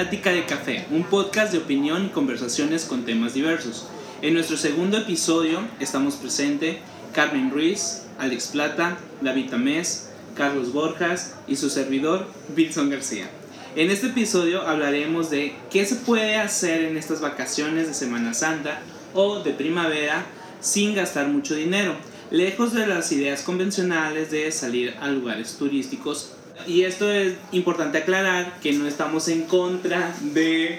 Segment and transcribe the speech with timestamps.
[0.00, 3.86] Plática de Café, un podcast de opinión y conversaciones con temas diversos.
[4.22, 6.78] En nuestro segundo episodio estamos presente
[7.12, 13.28] Carmen Ruiz, Alex Plata, David Tamés, Carlos Borjas y su servidor, Wilson García.
[13.76, 18.80] En este episodio hablaremos de qué se puede hacer en estas vacaciones de Semana Santa
[19.12, 20.24] o de primavera
[20.62, 21.94] sin gastar mucho dinero,
[22.30, 26.30] lejos de las ideas convencionales de salir a lugares turísticos
[26.66, 30.78] y esto es importante aclarar que no estamos en contra de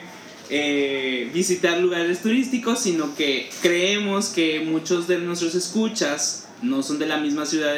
[0.49, 7.07] eh, visitar lugares turísticos, sino que creemos que muchos de nuestros escuchas no son de
[7.07, 7.75] la misma ciudad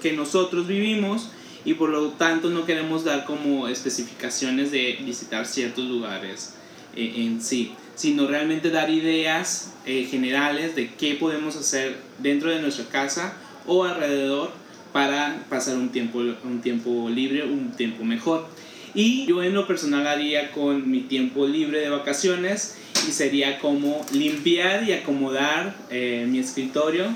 [0.00, 1.30] que nosotros vivimos
[1.64, 6.54] y por lo tanto no queremos dar como especificaciones de visitar ciertos lugares
[6.94, 12.60] eh, en sí, sino realmente dar ideas eh, generales de qué podemos hacer dentro de
[12.60, 14.52] nuestra casa o alrededor
[14.96, 18.46] para pasar un tiempo, un tiempo libre, un tiempo mejor.
[18.94, 24.06] Y yo en lo personal haría con mi tiempo libre de vacaciones y sería como
[24.14, 27.08] limpiar y acomodar eh, mi escritorio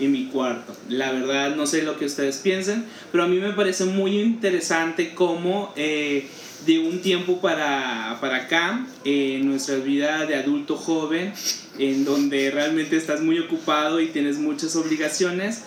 [0.00, 0.76] y mi cuarto.
[0.88, 5.14] La verdad no sé lo que ustedes piensen, pero a mí me parece muy interesante
[5.14, 6.26] cómo eh,
[6.66, 11.32] de un tiempo para, para acá, en nuestra vida de adulto joven,
[11.78, 15.62] en donde realmente estás muy ocupado y tienes muchas obligaciones,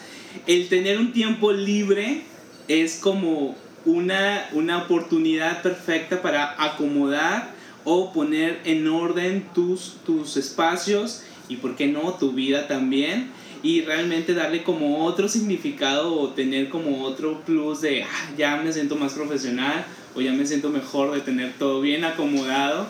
[0.47, 2.22] el tener un tiempo libre
[2.67, 11.23] es como una, una oportunidad perfecta para acomodar o poner en orden tus, tus espacios
[11.50, 13.30] y, ¿por qué no?, tu vida también.
[13.64, 18.73] Y realmente darle como otro significado o tener como otro plus de, ah, ya me
[18.73, 22.87] siento más profesional o ya me siento mejor de tener todo bien acomodado.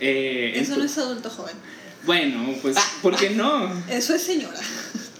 [0.00, 1.54] Eh, Eso no es adulto joven.
[2.06, 3.70] Bueno, pues, ¿por qué no?
[3.90, 4.60] Eso es señora.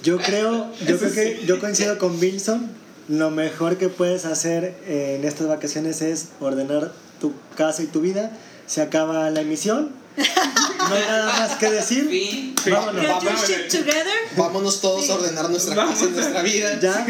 [0.06, 2.70] Yo creo, yo creo que yo coincido con Wilson.
[3.08, 8.30] Lo mejor que puedes hacer en estas vacaciones es ordenar tu casa y tu vida.
[8.68, 9.90] Se acaba la emisión.
[10.16, 12.54] No hay nada más que decir.
[12.70, 13.04] Vámonos.
[14.36, 16.78] Vámonos todos a ordenar nuestra casa y nuestra vida.
[16.78, 17.04] Ya.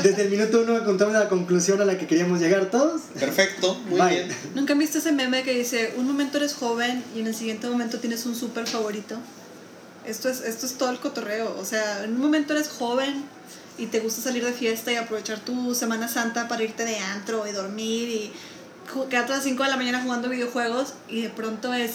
[0.00, 3.02] Desde, el minuto uno encontramos la conclusión a la que queríamos llegar todos.
[3.18, 4.28] Perfecto, muy bien.
[4.54, 7.98] ¿Nunca viste ese meme que dice, un momento eres joven y en el siguiente momento
[7.98, 9.16] tienes un súper favorito?
[10.06, 11.56] Esto es, esto es todo el cotorreo.
[11.58, 13.24] O sea, en un momento eres joven
[13.78, 17.46] y te gusta salir de fiesta y aprovechar tu Semana Santa para irte de antro
[17.46, 18.32] y dormir y
[19.08, 21.92] quedarte a las 5 de la mañana jugando videojuegos y de pronto es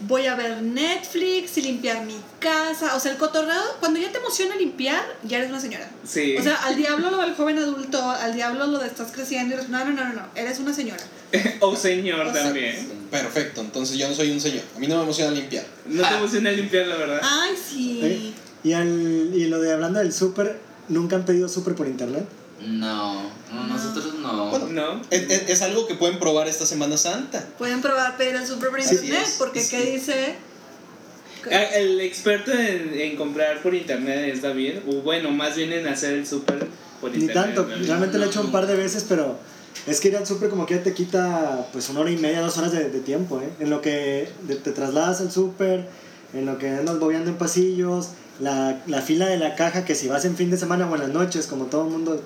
[0.00, 2.96] voy a ver Netflix y limpiar mi casa.
[2.96, 5.88] O sea, el cotorreo, cuando ya te emociona limpiar, ya eres una señora.
[6.04, 6.36] Sí.
[6.38, 9.58] O sea, al diablo lo del joven adulto, al diablo lo de estás creciendo y
[9.58, 11.02] eres, no, no, no, no, eres una señora.
[11.60, 12.99] o señor también.
[13.10, 14.62] Perfecto, entonces yo no soy un señor.
[14.76, 15.64] A mí no me emociona limpiar.
[15.86, 17.20] No te emociona limpiar, la verdad.
[17.22, 18.34] Ay, sí.
[18.62, 22.24] Y, al, y lo de hablando del súper, ¿nunca han pedido súper por internet?
[22.66, 23.30] No,
[23.68, 24.50] nosotros no.
[24.50, 25.02] Bueno, no.
[25.10, 27.44] Es, algo que pueden probar esta Semana Santa.
[27.58, 30.36] Pueden probar pedir el súper por internet, porque ¿qué dice?
[31.50, 36.12] Ah, el experto en, comprar por internet es David, o bueno, más bien en hacer
[36.12, 36.66] el súper
[37.00, 37.46] por internet.
[37.48, 39.38] Ni tanto, realmente lo he hecho un par de veces, pero
[39.86, 42.58] es que ir al súper como que te quita pues una hora y media, dos
[42.58, 43.48] horas de, tiempo, ¿eh?
[43.60, 45.88] En lo que te trasladas al súper,
[46.32, 48.10] en lo que andas bobeando en pasillos,
[48.40, 51.00] la, la, fila de la caja, que si vas en fin de semana o en
[51.00, 52.20] las noches, como todo el mundo,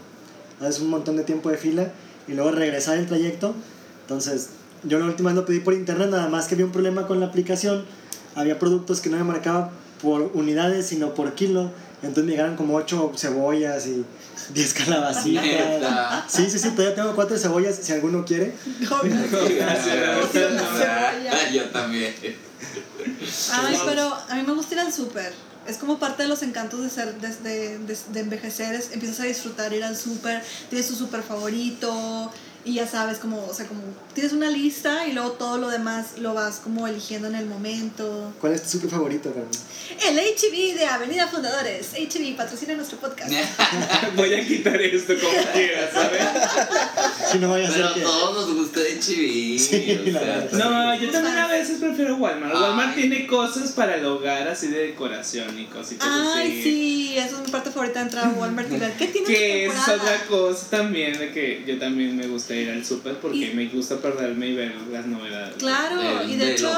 [0.60, 1.92] haces un montón de tiempo de fila,
[2.26, 3.54] y luego regresar el trayecto.
[4.02, 4.50] Entonces,
[4.82, 7.20] yo la última vez lo pedí por internet, nada más que había un problema con
[7.20, 7.84] la aplicación.
[8.34, 9.70] Había productos que no me marcaba
[10.02, 11.70] por unidades, sino por kilo.
[12.06, 14.04] Entonces me llegaron como 8 cebollas y
[14.52, 15.44] 10 calabacitas.
[16.28, 18.54] Sí, sí, sí, todavía tengo 4 cebollas si alguno quiere.
[21.52, 22.14] Yo también.
[23.52, 25.32] Ay, pero a mí me gusta ir al súper.
[25.66, 28.78] Es como parte de los encantos de ser de, de, de, envejecer.
[28.92, 32.30] empiezas a disfrutar ir al súper, tienes tu súper favorito,
[32.64, 33.82] y ya sabes, como, o sea, como
[34.14, 38.32] tienes una lista y luego todo lo demás lo vas como eligiendo en el momento.
[38.40, 39.50] ¿Cuál es tu super favorito, Carmen?
[40.06, 41.90] El HB de Avenida Fundadores.
[41.92, 43.30] HB patrocina nuestro podcast.
[44.16, 46.22] Voy a quitar esto como quieras, ¿sabes?
[47.32, 49.58] Si no vaya a Pero ser a todos nos gusta HB.
[49.58, 50.52] Sí, la verdad.
[50.52, 52.54] No, yo también a veces prefiero Walmart.
[52.54, 56.62] Walmart tiene cosas para el hogar, así de decoración y cositas Ay, así.
[56.62, 59.66] sí, esa es mi parte favorita de entrar a Walmart y ver qué tiene Que
[59.66, 63.66] es otra cosa también de que yo también me gusta ir al súper porque me
[63.68, 65.56] gusta perderme y ver las novedades.
[65.58, 66.70] Claro, y de hecho,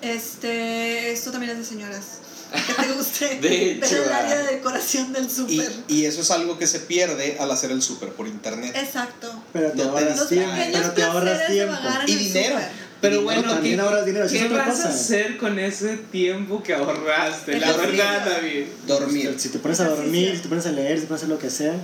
[0.00, 2.04] este, esto también es de señoras.
[2.52, 5.72] Que te guste de hecho, el área de decoración del súper.
[5.88, 8.74] Y, eso es algo que se pierde al hacer el súper por internet.
[8.76, 9.42] Exacto.
[9.52, 10.52] Pero te ahorras tiempo.
[10.72, 11.74] Pero te ahorras tiempo.
[12.06, 12.58] Y dinero.
[13.00, 14.26] Pero bueno, también ahorras dinero.
[14.30, 17.58] ¿qué vas a hacer con ese tiempo que ahorraste?
[17.58, 18.64] La verdad, David.
[18.86, 19.34] Dormir.
[19.38, 21.34] Si te pones a dormir, si te pones a leer, si te pones a hacer
[21.34, 21.74] lo que sea.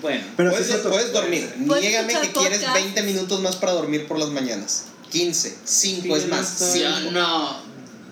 [0.00, 0.90] Bueno, Pero Puedes, es cierto.
[0.90, 1.52] puedes dormir.
[1.66, 2.74] Puedes Niégame que quieres podcast.
[2.74, 4.84] 20 minutos más para dormir por las mañanas.
[5.10, 6.60] 15, 5 Sí, es más.
[6.60, 7.10] no Yo cinco.
[7.12, 7.56] no,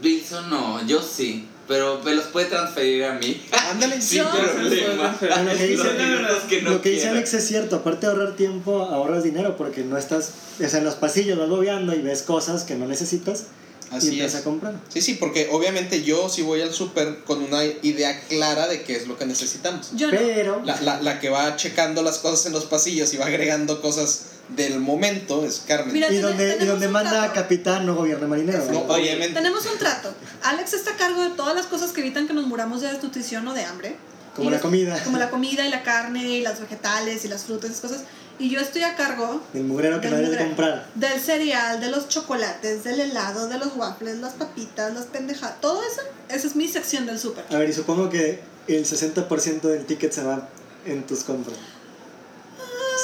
[0.03, 1.47] Wilson no, yo sí.
[1.67, 3.41] Pero me los puede transferir a mí.
[3.71, 4.01] Ándale.
[4.03, 5.17] Sin problema.
[5.21, 7.09] Lo que dice- minutos que no lo que dice.
[7.09, 10.31] Alex es cierto, aparte de ahorrar tiempo, ahorras dinero porque no estás,
[10.63, 13.45] o sea, en los pasillos vas bobeando y ves cosas que no necesitas
[13.91, 14.41] Así empiezas es.
[14.41, 14.75] a comprar.
[14.89, 18.97] Sí, sí, porque obviamente yo sí voy al súper con una idea clara de qué
[18.97, 19.91] es lo que necesitamos.
[19.97, 20.19] Yo no.
[20.19, 23.81] Pero, La, la, la que va checando las cosas en los pasillos y va agregando
[23.83, 25.93] cosas del momento es Carmen.
[25.93, 27.35] Mira, y donde, y donde manda trato.
[27.35, 28.65] capitán, no gobierna marinero.
[28.89, 29.35] Obviamente.
[29.35, 30.13] Tenemos un trato.
[30.43, 33.47] Alex está a cargo de todas las cosas que evitan que nos muramos de desnutrición
[33.49, 33.97] o de hambre.
[34.37, 35.03] Como Y la es- comida.
[35.05, 38.03] Como la comida y la carne y las vegetales y las frutas y esas cosas.
[38.41, 40.87] Y yo estoy a cargo Del mugrero que del no debes comprar.
[40.95, 45.61] Del cereal, de los chocolates, del helado, de los waffles, las papitas, las pendejadas.
[45.61, 47.45] Todo eso, esa es mi sección del súper.
[47.51, 50.49] A ver, y supongo que el 60% del ticket se va
[50.87, 51.57] en tus compras.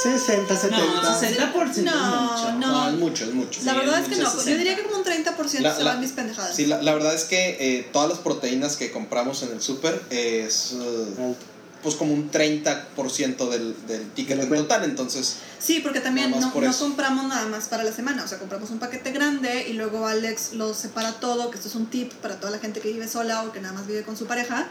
[0.03, 0.79] 60, 70.
[0.79, 2.53] no, 60% No, es mucho.
[2.59, 2.89] no.
[2.89, 3.61] es mucho, es mucho.
[3.65, 4.25] La Sí, verdad es que no.
[4.25, 4.56] Yo 60.
[4.59, 6.55] diría que como un 30% La- se la- van mis pendejadas.
[6.55, 10.03] Sí, la, la verdad es que eh, todas las proteínas que compramos en el súper
[10.11, 10.73] es
[11.19, 11.37] Alto.
[11.82, 15.37] Pues como un 30% del, del ticket en total, entonces
[15.67, 18.70] Sí, porque también no, por no compramos nada más para la semana, o sea, compramos
[18.70, 22.38] un paquete grande y luego Alex lo separa todo, que esto es un tip para
[22.38, 24.69] toda la gente que vive sola o que nada más vive con su pareja.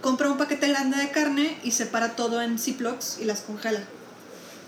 [0.00, 3.80] Compra un paquete grande de carne y separa todo en Ziplocs y las congela.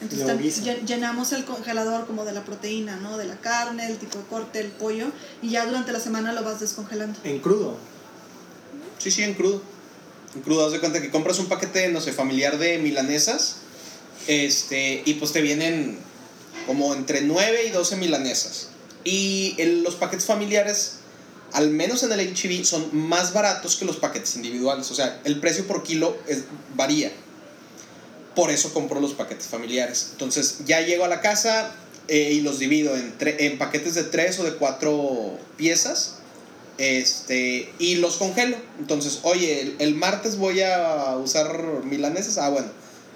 [0.00, 3.17] Entonces llenamos el congelador como de la proteína, ¿no?
[3.17, 5.06] De la carne, el tipo de corte, el pollo,
[5.43, 7.20] y ya durante la semana lo vas descongelando.
[7.23, 7.76] En crudo.
[8.99, 9.62] sí, sí, en crudo.
[10.45, 13.57] Crudo, haz de cuenta que compras un paquete, no sé, familiar de milanesas,
[14.27, 15.99] este, y pues te vienen
[16.67, 18.69] como entre 9 y 12 milanesas.
[19.05, 20.97] Y el- los paquetes familiares,
[21.53, 24.91] al menos en el HB, son más baratos que los paquetes individuales.
[24.91, 26.45] O sea, el precio por kilo es-
[26.77, 27.11] varía.
[28.35, 30.09] Por eso compro los paquetes familiares.
[30.13, 31.75] Entonces ya llego a la casa
[32.09, 36.18] eh, y los divido en, en paquetes de 3 o de 4 piezas.
[36.79, 38.57] Este, y los congelo.
[38.79, 42.39] Entonces, oye, el, el martes voy a usar milanesas.
[42.39, 42.69] Ah, bueno,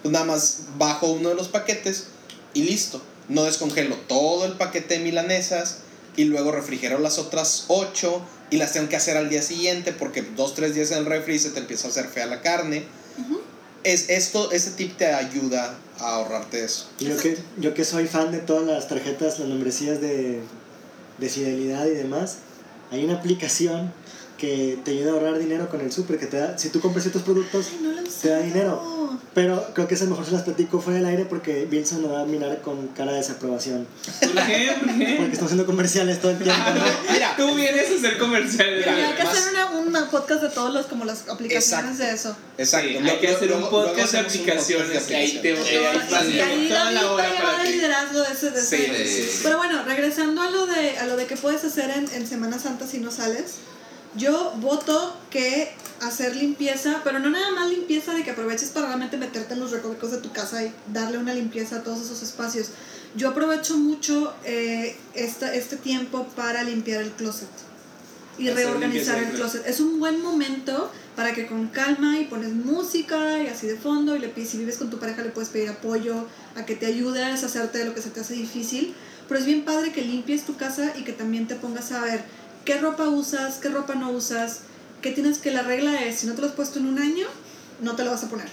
[0.03, 2.09] pues nada más bajo uno de los paquetes
[2.55, 3.01] y listo.
[3.29, 5.79] No descongelo todo el paquete de milanesas
[6.17, 10.23] y luego refrigero las otras 8 y las tengo que hacer al día siguiente porque
[10.23, 12.85] dos, tres días en el refri se te empieza a hacer fea la carne.
[13.85, 16.89] es, esto, este tip te ayuda a ahorrarte eso.
[16.99, 20.41] Y Yo que, yo que soy fan de todas las tarjetas, las membresías de,
[21.19, 22.39] de fidelidad y demás,
[22.93, 23.93] hay una aplicación
[24.39, 27.05] que te ayuda a ahorrar dinero con el súper, que te da, si tú compras
[27.05, 29.03] ciertos productos, Ay, no lo te da dinero.
[29.35, 32.23] Pero creo que es mejor se las platico fuera del aire porque Wilson me va
[32.23, 33.87] a mirar con cara de desaprobación.
[34.21, 34.73] ¿Por qué?
[34.79, 35.15] ¿Por qué?
[35.17, 36.61] Porque estamos haciendo comerciales todo el tiempo.
[36.75, 37.13] ¿no?
[37.13, 38.85] Mira, Tú vienes a hacer comerciales.
[38.87, 39.82] Mira, hay que más- hacer una, una
[40.13, 42.05] podcast de todos los, como las aplicaciones Exacto.
[42.05, 42.37] de eso.
[42.59, 42.89] exacto.
[42.89, 45.03] Sí, hay que hacer un podcast de un podcast de aplicaciones.
[45.03, 45.69] que ahí te aplicaciones.
[45.69, 47.73] ahí y vas ahí a- la va a hora llevar para el ti.
[47.73, 49.41] liderazgo de ese, de Sí, ese- sí, sí.
[49.43, 52.59] Pero bueno, regresando a lo de, a lo de que puedes hacer en, en Semana
[52.61, 53.55] Santa si no sales,
[54.15, 59.17] yo voto que hacer limpieza, pero no nada más limpieza de que aproveches para realmente
[59.17, 62.69] meterte en los recovecos de tu casa y darle una limpieza a todos esos espacios.
[63.15, 67.49] Yo aprovecho mucho eh, esta, este tiempo para limpiar el closet
[68.39, 69.67] y Hacer reorganizar el closet.
[69.67, 74.17] Es un buen momento para que con calma y pones música y así de fondo
[74.17, 76.87] y le pides, si vives con tu pareja le puedes pedir apoyo a que te
[76.87, 78.95] ayude a deshacerte de lo que se te hace difícil.
[79.29, 82.25] Pero es bien padre que limpies tu casa y que también te pongas a ver
[82.65, 84.61] qué ropa usas, qué ropa no usas,
[85.01, 87.27] qué tienes que la regla es, si no te lo has puesto en un año,
[87.81, 88.49] no te lo vas a poner.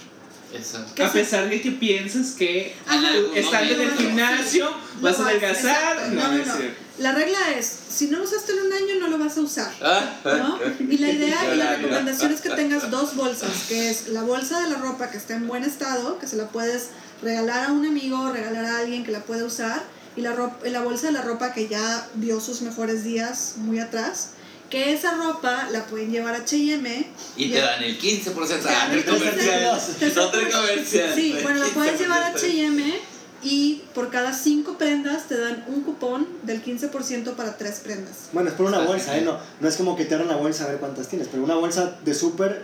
[0.96, 3.10] ¿Qué A pesar de que piensas que Ajá.
[3.36, 6.16] estando en el gimnasio vas a adelgazar, exacto.
[6.16, 9.18] no, No, no La regla es, si no lo usaste en un año, no lo
[9.18, 9.72] vas a usar.
[9.82, 10.60] Ah, ¿no?
[10.80, 14.60] Y la idea y la recomendación es que tengas dos bolsas, que es la bolsa
[14.62, 16.90] de la ropa que está en buen estado, que se la puedes
[17.22, 19.82] regalar a un amigo, regalar a alguien que la pueda usar,
[20.18, 23.80] y la, ropa, la bolsa de la ropa que ya vio sus mejores días muy
[23.80, 24.32] atrás,
[24.70, 28.34] que esa ropa la pueden llevar a H&M Y te dan el 15%.
[28.48, 29.80] Te Ah, dan no el es comercial.
[29.80, 30.16] 15%.
[30.16, 31.12] No comercial.
[31.16, 32.38] Sí, bueno, la puedes llevar a 15%.
[32.38, 33.00] H&M
[33.44, 38.30] y por cada cinco prendas te dan un cupón del 15% para tres prendas.
[38.34, 39.22] Bueno, es por una bolsa, ¿eh?
[39.22, 41.56] No, no es como que te abran la bolsa a ver cuántas tienes, pero una
[41.56, 42.64] bolsa de súper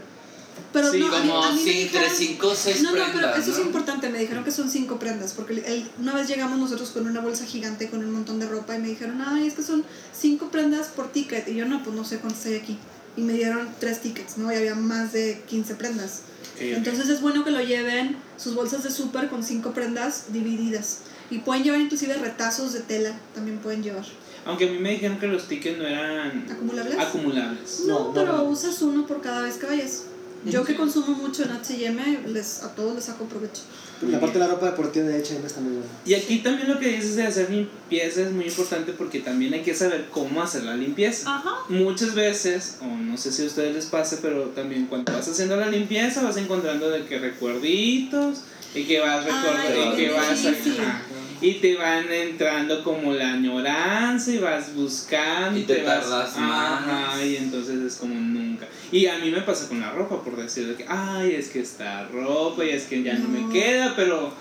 [0.71, 2.95] Pero Sí, no, a mí, Como a mí sí, dijeron- 5 o 6 No, no,
[2.95, 3.31] prendas.
[3.33, 3.65] pero eso es ¿no?
[3.65, 4.09] importante.
[4.09, 5.33] Me dijeron que son cinco prendas.
[5.33, 8.75] Porque el- una vez llegamos nosotros con una bolsa gigante con un montón de ropa
[8.75, 9.83] y me dijeron, ay, es que son
[10.17, 11.47] cinco prendas por ticket.
[11.49, 12.77] Y yo, no, pues no sé cuántas hay aquí.
[13.17, 14.51] Y me dieron tres tickets, ¿no?
[14.51, 16.21] Y había más de 15 prendas.
[16.59, 20.99] Entonces es bueno que lo lleven sus bolsas de súper con cinco prendas divididas.
[21.29, 24.05] Y pueden llevar inclusive retazos de tela, también pueden llevar.
[24.45, 26.99] Aunque a mí me dijeron que los tickets no eran ¿Acumulables?
[26.99, 27.79] acumulables.
[27.87, 28.43] No, No, no, pero no.
[28.43, 30.03] usas uno por cada vez que vayas.
[30.45, 33.63] Yo que consumo mucho en H&M, les, a todos les saco provecho.
[34.01, 35.87] La parte de la ropa deportiva de H&M está muy buena.
[36.05, 39.61] Y aquí también lo que dices de hacer limpieza es muy importante porque también hay
[39.61, 41.33] que saber cómo hacer la limpieza.
[41.35, 41.55] Ajá.
[41.69, 45.55] Muchas veces, o no sé si a ustedes les pase, pero también cuando vas haciendo
[45.55, 48.39] la limpieza vas encontrando de que recuerditos
[48.73, 50.81] y que vas recordando y que qué vas difícil.
[50.81, 51.01] ajá,
[51.41, 56.81] y te van entrando como la añoranza y vas buscando Y te vas tardas ajá,
[57.15, 57.23] más.
[57.23, 58.67] y entonces es como nunca.
[58.91, 61.59] Y a mí me pasa con la ropa por decir de que ay es que
[61.59, 63.47] esta ropa y es que ya no, No.
[63.47, 64.33] me queda pero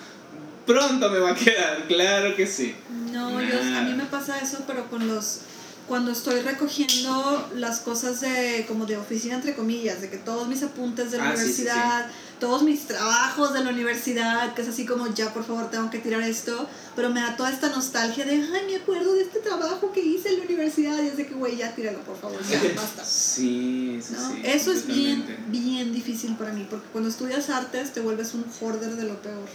[0.67, 2.75] pronto me va a quedar claro que sí.
[3.13, 5.41] No, yo, a mí me pasa eso, pero con los
[5.87, 10.63] cuando estoy recogiendo las cosas de como de oficina entre comillas, de que todos mis
[10.63, 12.07] apuntes de la Ah, sí, sí, universidad,
[12.45, 15.99] todos mis trabajos de la universidad, que es así como ya por favor tengo que
[15.99, 19.91] tirar esto, pero me da toda esta nostalgia de, ay, me acuerdo de este trabajo
[19.93, 22.61] que hice en la universidad y es de que, güey, ya tíralo, por favor, ya
[22.77, 23.03] basta.
[23.03, 24.29] sí sí ¿no?
[24.29, 28.45] sí Eso es bien, bien difícil para mí, porque cuando estudias artes te vuelves un
[28.61, 29.49] hoarder de lo peor.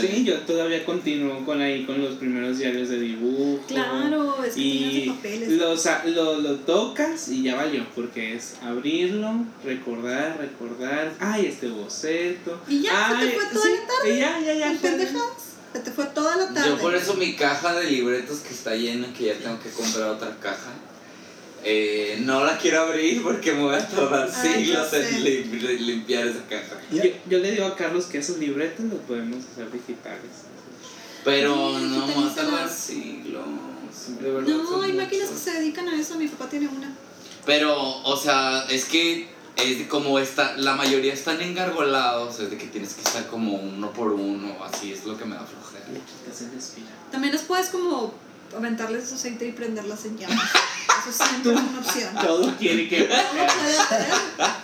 [0.00, 3.60] Sí, yo todavía continúo con ahí con los primeros diarios de dibujo.
[3.68, 5.48] Claro, es que Y papeles.
[5.52, 11.68] lo, sa- lo, lo tocas y ya valió, porque es abrirlo, recordar, recordar, ay, este
[11.68, 12.60] boceto.
[12.68, 14.14] Y ya, se te ay, fue toda sí, la tarde.
[14.14, 14.78] y ya, ya, ya.
[15.72, 16.68] Se te fue toda la tarde.
[16.70, 20.08] Yo por eso mi caja de libretos que está llena, que ya tengo que comprar
[20.10, 20.72] otra caja,
[21.70, 26.26] eh, no la quiero abrir porque me voy a tardar siglos en lim- lim- limpiar
[26.26, 26.80] esa caja.
[26.90, 27.04] Ya.
[27.04, 30.30] Yo, yo le digo a Carlos que esos libretos los podemos hacer digitales.
[31.24, 33.44] Pero Sí, no me va a tardar las- siglos.
[34.20, 34.48] De verdad.
[34.48, 36.14] No, hay máquinas que se dedican a eso.
[36.16, 36.90] Mi papá tiene una.
[37.44, 42.66] Pero, o sea, es que es como está, la mayoría están engargolados, es de que
[42.66, 45.84] tienes que estar como uno por uno, así es lo que me da flojera.
[45.92, 46.86] Le quitas el espira.
[47.10, 48.14] También les puedes como
[48.56, 50.50] aventarles aceite y prenderlas en llamas.
[51.08, 52.14] Eso siempre es una opción.
[52.20, 53.08] Todo quiere que.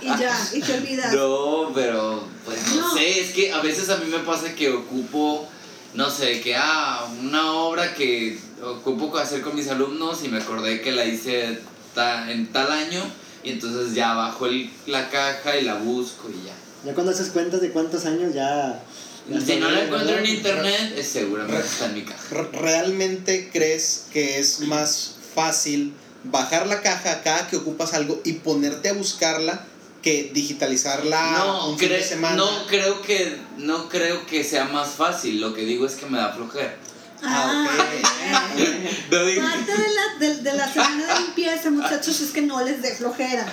[0.01, 1.13] Y ya, y te olvidas.
[1.15, 2.95] No, pero pues no, No.
[2.95, 5.49] sé, es que a veces a mí me pasa que ocupo,
[5.95, 10.81] no sé, que ah, una obra que ocupo hacer con mis alumnos y me acordé
[10.81, 11.61] que la hice
[11.95, 13.03] ta- en tal año
[13.43, 16.55] y entonces ya bajo el- la caja y la busco y ya.
[16.85, 18.83] Ya cuando haces cuentas de cuántos años ya...
[19.27, 22.23] Si no la bien, encuentro en internet, es seguramente está en mi caja.
[22.31, 28.35] Re- ¿Realmente crees que es más fácil bajar la caja cada que ocupas algo y
[28.35, 29.65] ponerte a buscarla
[30.03, 32.37] que digitalizarla No, un fin de semana?
[32.37, 36.19] no creo que no creo que sea más fácil, lo que digo es que me
[36.19, 36.77] da flojera.
[37.23, 38.57] Ah, Ah, ok.
[38.59, 38.89] bien.
[39.11, 42.63] No digo- Parte de la, de, de la semana de limpieza, muchachos, es que no
[42.63, 43.47] les dé flojera.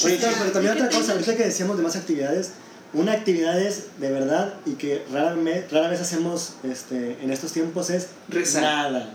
[0.00, 2.50] Ahorita, pero también otra cosa, ahorita que decíamos de más actividades,
[2.94, 7.52] una actividad es de verdad y que rara, me- rara vez hacemos este, en estos
[7.52, 8.62] tiempos es Rezar.
[8.62, 9.14] nada.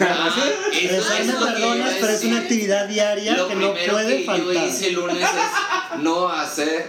[0.00, 0.30] Ah,
[0.72, 4.54] eso Rezar me perdonas, pero es una actividad diaria Lo que no puede que faltar.
[4.54, 6.86] yo hice el lunes es no hacer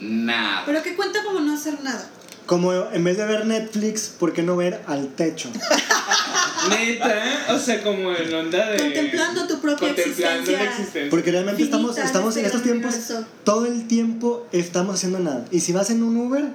[0.00, 0.62] nada.
[0.66, 2.06] Pero que cuenta como no hacer nada.
[2.48, 5.50] Como en vez de ver Netflix, ¿por qué no ver al techo?
[6.70, 8.78] Neta, o sea, como en onda de.
[8.78, 10.64] Contemplando tu propia contemplando la existencia.
[10.64, 11.10] existencia.
[11.10, 13.26] Porque realmente Finita estamos, en estamos en este estos gran tiempos, universo.
[13.44, 15.44] todo el tiempo estamos haciendo nada.
[15.50, 16.46] Y si vas en un Uber,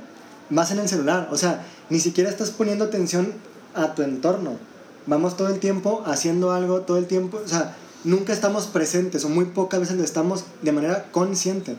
[0.49, 1.27] vas en el celular.
[1.29, 3.31] O sea, ni siquiera estás poniendo atención
[3.75, 4.57] a tu entorno.
[5.05, 7.39] Vamos todo el tiempo haciendo algo, todo el tiempo.
[7.45, 11.75] O sea, nunca estamos presentes o muy pocas veces lo estamos de manera consciente.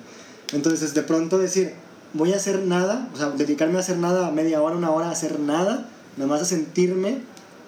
[0.52, 1.74] Entonces, de pronto decir,
[2.14, 5.10] voy a hacer nada, o sea, dedicarme a hacer nada, media hora, una hora a
[5.10, 7.18] hacer nada, nada más a sentirme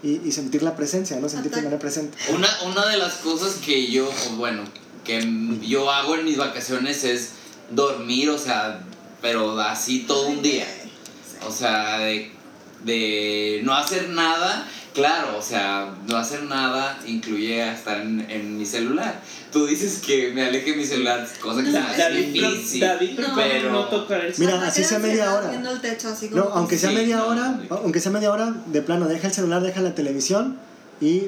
[0.03, 1.29] y, y sentir la presencia, ¿no?
[1.29, 2.17] Sentirte de manera presente.
[2.33, 4.63] Una, una de las cosas que yo, bueno,
[5.05, 5.21] que
[5.67, 7.31] yo hago en mis vacaciones es
[7.71, 8.81] dormir, o sea,
[9.21, 10.67] pero así todo un día.
[11.47, 12.33] O sea, de,
[12.85, 18.67] de no hacer nada, claro, o sea, no hacer nada incluye estar en, en mi
[18.67, 19.21] celular.
[19.53, 22.51] Tú dices que me aleje de mi celular, cosa que No, se es David, pro-
[22.51, 22.81] difícil.
[22.81, 25.51] David pero- no tocar el Mira, así sea media hora.
[25.51, 26.43] Viendo el techo, así como.
[26.45, 27.77] No, aunque sea Sí, media no, hora, no.
[27.77, 30.59] aunque sea media hora, de plano, deja el celular, deja la televisión
[31.01, 31.25] y...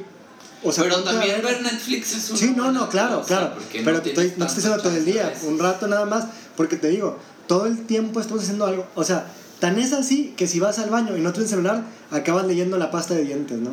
[0.64, 3.54] O sea, pero también ver- Netflix es una Sí, no, no, claro, cosa, claro.
[3.54, 5.44] porque Pero te tienes estoy, no te estoy tanta diciendo todo el día, veces.
[5.44, 6.24] un rato nada más,
[6.56, 8.86] porque te digo, todo el tiempo estamos haciendo algo.
[8.96, 9.26] O sea,
[9.60, 12.90] tan es así que si vas al baño y no tienes celular, acabas leyendo la
[12.90, 13.70] pasta de dientes, ¿no?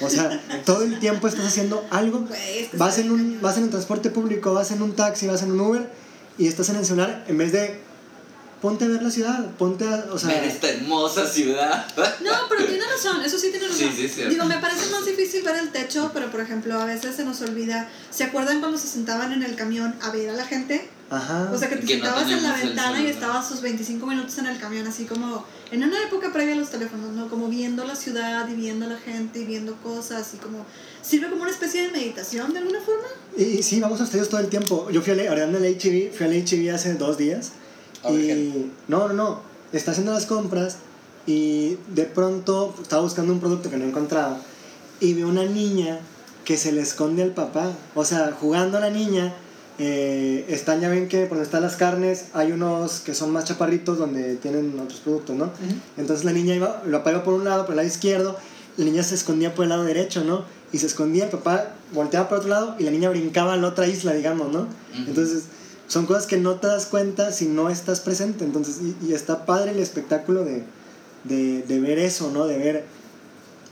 [0.00, 2.26] O sea, todo el tiempo estás haciendo algo.
[2.74, 5.60] Vas en, un, vas en el transporte público, vas en un taxi, vas en un
[5.60, 5.90] Uber
[6.38, 7.80] y estás en el celular en vez de
[8.60, 11.86] ponte a ver la ciudad, ponte a, o sea, ver esta hermosa ciudad.
[11.96, 13.92] No, pero tiene razón, eso sí tiene razón.
[13.94, 14.22] Sí, sí.
[14.24, 17.40] Digo, me parece más difícil ver el techo, pero por ejemplo, a veces se nos
[17.42, 17.88] olvida.
[18.10, 20.88] ¿Se acuerdan cuando se sentaban en el camión a ver a la gente?
[21.10, 21.50] Ajá.
[21.52, 24.38] O sea, que te Que no sentabas en la ventana y estabas sus 25 minutos
[24.38, 27.28] en el camión, así como en una época previa a los teléfonos, ¿no?
[27.28, 30.64] Como viendo la ciudad y viendo a la gente y viendo cosas y como.
[31.02, 33.06] Sirve como una especie de meditación de alguna forma.
[33.36, 34.90] Y, y sí, vamos a estudios todo el tiempo.
[34.90, 37.52] Yo fui al, hablando del HIV, fui al HIV hace dos días
[38.02, 38.34] A gente.
[38.34, 39.40] Y no, no, no.
[39.72, 40.78] Está haciendo las compras
[41.26, 44.38] y de pronto estaba buscando un producto que no encontraba
[45.00, 46.00] y ve una niña
[46.44, 47.72] que se le esconde al papá.
[47.94, 49.34] O sea, jugando a la niña,
[49.78, 53.44] eh, están, ya ven que por donde están las carnes hay unos que son más
[53.44, 55.50] chaparritos donde tienen otros productos, ¿no?
[55.96, 58.36] Entonces la niña iba, lo papá iba por un lado, por el lado izquierdo,
[58.76, 60.44] la niña se escondía por el lado derecho, ¿no?
[60.72, 63.68] Y se escondía, el papá volteaba por otro lado y la niña brincaba a la
[63.68, 64.66] otra isla, digamos, ¿no?
[65.06, 65.44] Entonces,
[65.88, 68.44] son cosas que no te das cuenta si no estás presente.
[68.44, 70.64] Entonces, y, y está padre el espectáculo de,
[71.24, 72.46] de, de ver eso, ¿no?
[72.46, 72.84] De ver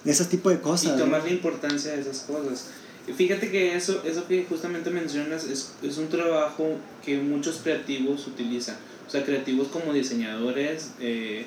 [0.05, 0.93] ese tipo de y cosas.
[0.93, 1.05] ¿no?
[1.05, 2.67] tomar la importancia de esas cosas.
[3.13, 8.77] Fíjate que eso, eso que justamente mencionas es, es un trabajo que muchos creativos utilizan.
[9.07, 11.45] O sea, creativos como diseñadores, eh,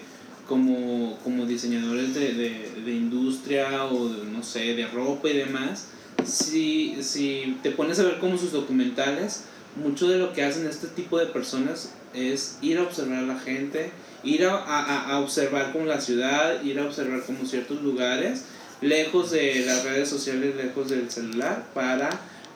[0.47, 5.87] como, como diseñadores de, de, de industria o de, no sé, de ropa y demás.
[6.25, 9.45] Si, si te pones a ver como sus documentales,
[9.75, 13.39] mucho de lo que hacen este tipo de personas es ir a observar a la
[13.39, 13.91] gente,
[14.23, 18.45] ir a, a, a observar como la ciudad, ir a observar como ciertos lugares,
[18.81, 22.09] lejos de las redes sociales, lejos del celular, para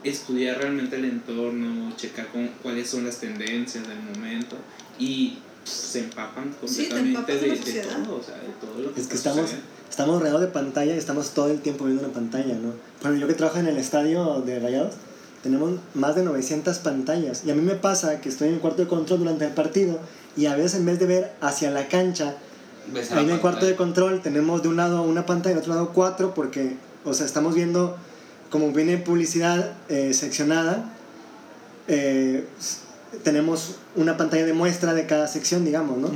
[0.03, 4.55] estudiar realmente el entorno, checar con, cuáles son las tendencias del momento
[4.97, 8.93] y se empapan Sí, te completamente empapas de de, todo, o sea, de todo lo
[8.93, 9.89] que Es que está estamos, sucediendo.
[9.89, 12.73] estamos rodeados de pantalla y estamos todo el tiempo viendo una pantalla, ¿no?
[13.01, 14.95] Bueno, yo que trabajo en el estadio de Rayados,
[15.43, 17.43] tenemos más de 900 pantallas.
[17.45, 19.99] Y a mí me pasa que estoy en el cuarto de control durante el partido
[20.37, 22.35] y a veces en vez de ver hacia la cancha,
[22.87, 25.61] Ves ahí en el cuarto de control tenemos de un lado una pantalla y del
[25.61, 27.97] otro lado cuatro porque, o sea, estamos viendo
[28.49, 30.93] como viene publicidad eh, seccionada.
[31.87, 32.45] eh,
[33.23, 36.09] tenemos una pantalla de muestra de cada sección, digamos, ¿no?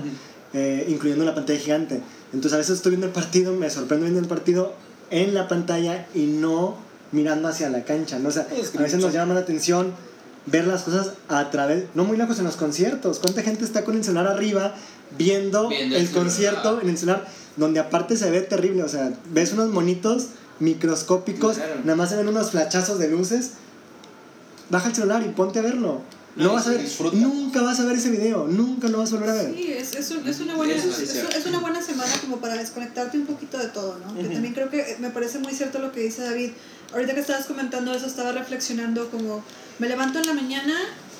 [0.54, 2.02] Eh, incluyendo la pantalla gigante.
[2.32, 4.74] Entonces a veces estoy viendo el partido, me sorprendo viendo el partido
[5.10, 6.78] en la pantalla y no
[7.12, 8.30] mirando hacia la cancha, ¿no?
[8.30, 9.94] O sea, Pues, a veces nos llama la atención
[10.46, 13.20] ver las cosas a través, no muy lejos en los conciertos.
[13.20, 14.76] ¿Cuánta gente está con el celular arriba
[15.18, 17.28] viendo, Viendo el concierto en el celular?
[17.58, 20.28] Donde aparte se ve terrible, o sea, ves unos monitos
[20.60, 21.76] microscópicos, Claro.
[21.84, 23.52] nada más se ven unos flachazos de luces.
[24.70, 26.02] Baja el celular y ponte a verlo.
[26.36, 27.16] No, No, vas a ver, disfruta.
[27.16, 29.54] nunca vas a ver ese video, nunca lo vas a volver a ver.
[29.56, 32.56] Sí, es, es, un- es una buena, sí es, es una buena semana como para
[32.56, 34.14] desconectarte un poquito de todo, ¿no?
[34.16, 34.34] Que Ujú.
[34.34, 36.52] también creo que me parece muy cierto lo que dice David.
[36.92, 39.44] Ahorita que estabas comentando eso, estaba reflexionando como
[39.80, 40.74] me levanto en la mañana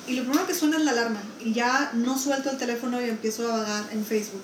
[0.08, 3.08] y lo primero que suena es la alarma y ya no suelto el teléfono y
[3.08, 4.42] empiezo a vagar en Facebook.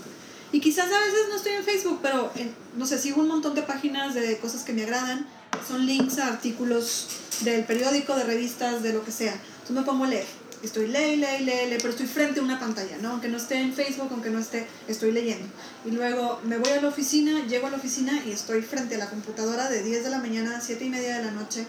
[0.52, 3.54] Y quizás a veces no estoy en Facebook, pero en- no sé, sigo un montón
[3.54, 5.26] de páginas de cosas que me agradan.
[5.66, 7.06] Son links a artículos
[7.40, 9.32] del periódico, de revistas, de lo que sea.
[9.32, 10.26] Entonces me pongo a leer.
[10.62, 13.10] Estoy lee, lee, lee, lee, pero estoy frente a una pantalla, ¿no?
[13.12, 15.48] Aunque no esté en Facebook, aunque no esté, estoy leyendo.
[15.84, 18.98] Y luego me voy a la oficina, llego a la oficina y estoy frente a
[18.98, 21.66] la computadora de 10 de la mañana a 7 y media de la noche.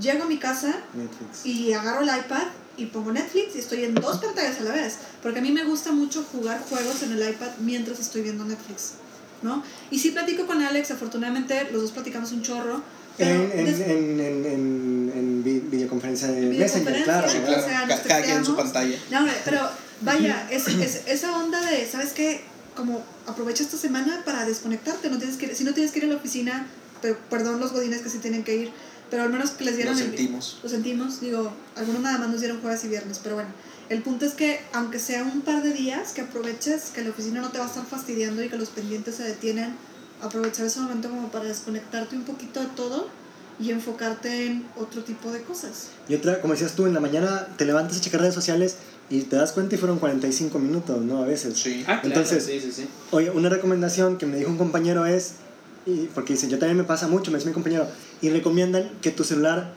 [0.00, 1.44] Llego a mi casa Netflix.
[1.44, 2.44] y agarro el iPad
[2.80, 4.94] y pongo Netflix y estoy en dos pantallas a la vez.
[5.22, 8.92] Porque a mí me gusta mucho jugar juegos en el iPad mientras estoy viendo Netflix,
[9.42, 9.62] ¿no?
[9.90, 12.82] Y sí platico con Alex, afortunadamente los dos platicamos un chorro.
[13.18, 17.28] Pero En, en, des- en, en, en, en vi- videoconferencia de Messenger, claro.
[17.28, 17.62] Sí, o claro.
[17.62, 18.96] sea, nos cada quien en su pantalla.
[19.10, 19.68] No, hombre, pero
[20.00, 22.40] vaya, es, es- esa onda de, ¿sabes qué?
[22.74, 25.10] Como aprovecha esta semana para desconectarte.
[25.10, 26.66] No tienes que, ir- si no tienes que ir a la oficina,
[27.02, 28.70] pe- perdón los godines que sí tienen que ir,
[29.10, 30.58] pero al menos que les Lo dieron el- sentimos.
[30.62, 33.50] lo sentimos, digo, algunos nada más nos dieron jueves y viernes, pero bueno,
[33.88, 37.40] el punto es que aunque sea un par de días, que aproveches, que la oficina
[37.40, 39.74] no te va a estar fastidiando y que los pendientes se detienen,
[40.22, 43.08] aprovechar ese momento como para desconectarte un poquito de todo
[43.58, 45.88] y enfocarte en otro tipo de cosas.
[46.08, 48.76] Y otra, como decías tú, en la mañana te levantas a checar redes sociales
[49.10, 51.22] y te das cuenta y fueron 45 minutos, ¿no?
[51.22, 51.58] A veces.
[51.58, 51.80] Sí.
[51.86, 52.88] Ah, claro, Entonces- sí, sí, sí.
[53.10, 55.32] Oye, una recomendación que me dijo un compañero es,
[55.86, 57.86] y porque dice, yo también me pasa mucho, me dice mi compañero,
[58.20, 59.72] y recomiendan que tu celular,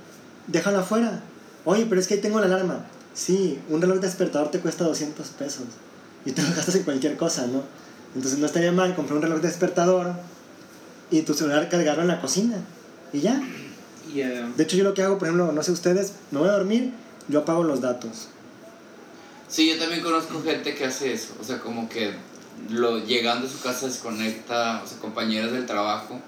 [0.47, 1.21] déjalo afuera.
[1.65, 2.85] Oye, pero es que ahí tengo la alarma.
[3.13, 5.63] Sí, un reloj despertador te cuesta 200 pesos
[6.25, 7.63] y te lo gastas en cualquier cosa, ¿no?
[8.15, 10.13] Entonces no estaría mal comprar un reloj despertador
[11.11, 12.57] y tu celular cargarlo en la cocina
[13.11, 13.41] y ya.
[14.15, 16.53] Eh, De hecho, yo lo que hago, por ejemplo, no sé ustedes, me voy a
[16.53, 16.91] dormir,
[17.27, 18.29] yo apago los datos.
[19.47, 21.35] Sí, yo también conozco gente que hace eso.
[21.39, 22.13] O sea, como que
[22.69, 26.19] lo, llegando a su casa desconecta, o sea, compañeros del trabajo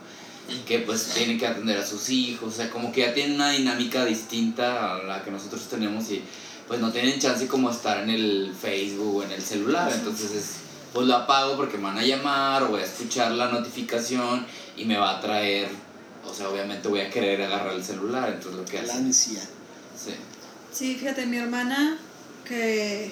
[0.68, 2.54] que pues tienen que atender a sus hijos.
[2.54, 6.22] O sea, como que ya tienen una dinámica distinta a la que nosotros tenemos y
[6.68, 9.92] pues no tienen chance como estar en el Facebook o en el celular.
[9.92, 10.52] Entonces es,
[10.94, 14.46] pues lo apago porque me van a llamar o voy a escuchar la notificación
[14.78, 15.70] y me va a traer,
[16.24, 18.30] o sea, obviamente voy a querer agarrar el celular.
[18.30, 18.98] Entonces lo que La hace.
[19.02, 19.42] ansia.
[19.42, 20.12] Sí.
[20.72, 21.98] Sí, fíjate, mi hermana
[22.44, 23.12] que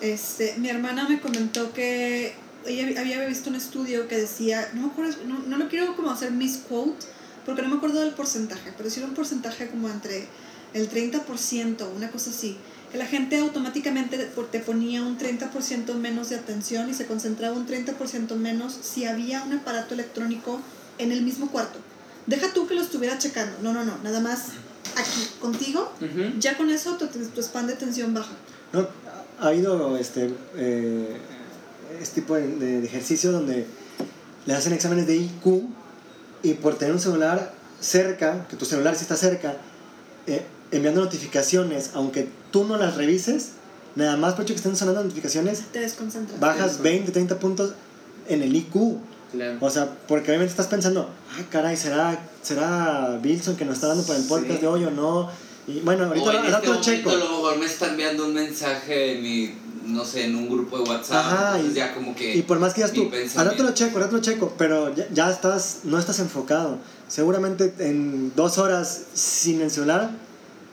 [0.00, 2.34] este, mi hermana me comentó que
[2.66, 6.10] ella había visto un estudio que decía, no me acuerdo, no, no lo quiero como
[6.10, 7.06] hacer misquote,
[7.44, 10.28] porque no me acuerdo del porcentaje, pero sí era un porcentaje como entre
[10.74, 12.56] el 30%, una cosa así,
[12.92, 14.18] que la gente automáticamente
[14.50, 19.42] te ponía un 30% menos de atención y se concentraba un 30% menos si había
[19.44, 20.60] un aparato electrónico
[20.98, 21.78] en el mismo cuarto.
[22.26, 23.56] Deja tú que lo estuviera checando.
[23.62, 23.96] No, no, no.
[24.02, 24.48] Nada más
[24.96, 25.90] aquí, contigo.
[26.00, 26.38] Ujú.
[26.38, 28.32] Ya con eso tu, tu span de atención baja.
[28.72, 28.86] No,
[29.40, 31.16] ha habido este, eh,
[32.00, 32.46] este tipo de,
[32.80, 33.66] de ejercicio donde
[34.46, 35.62] le hacen exámenes de IQ
[36.42, 39.56] y por tener un celular cerca, que tu celular sí está cerca,
[40.26, 43.50] eh, enviando notificaciones, aunque tú no las revises,
[43.94, 46.38] nada más por hecho que estén sonando notificaciones, Te desconcentras.
[46.40, 46.82] bajas Eso.
[46.82, 47.72] 20, 30 puntos
[48.28, 48.98] en el IQ.
[49.32, 49.58] Claro.
[49.60, 54.02] O sea, porque obviamente estás pensando, ah, caray, ¿será, será Wilson que nos está dando
[54.04, 54.58] por el podcast Sí.
[54.62, 55.28] de hoy o no?
[55.68, 57.10] Y bueno, ahorita o en al este rato lo momento checo.
[57.10, 59.54] a lo mejor me está enviando un mensaje en mi,
[59.84, 61.16] no sé, en un grupo de WhatsApp.
[61.26, 62.34] Ajá, entonces y- ya como que...
[62.36, 63.62] Y por más que digas mi tú, rato pensamiento.
[63.64, 66.78] lo checo, al rato lo checo, pero ya, ya estás, no estás enfocado.
[67.06, 70.10] Seguramente en dos horas sin el celular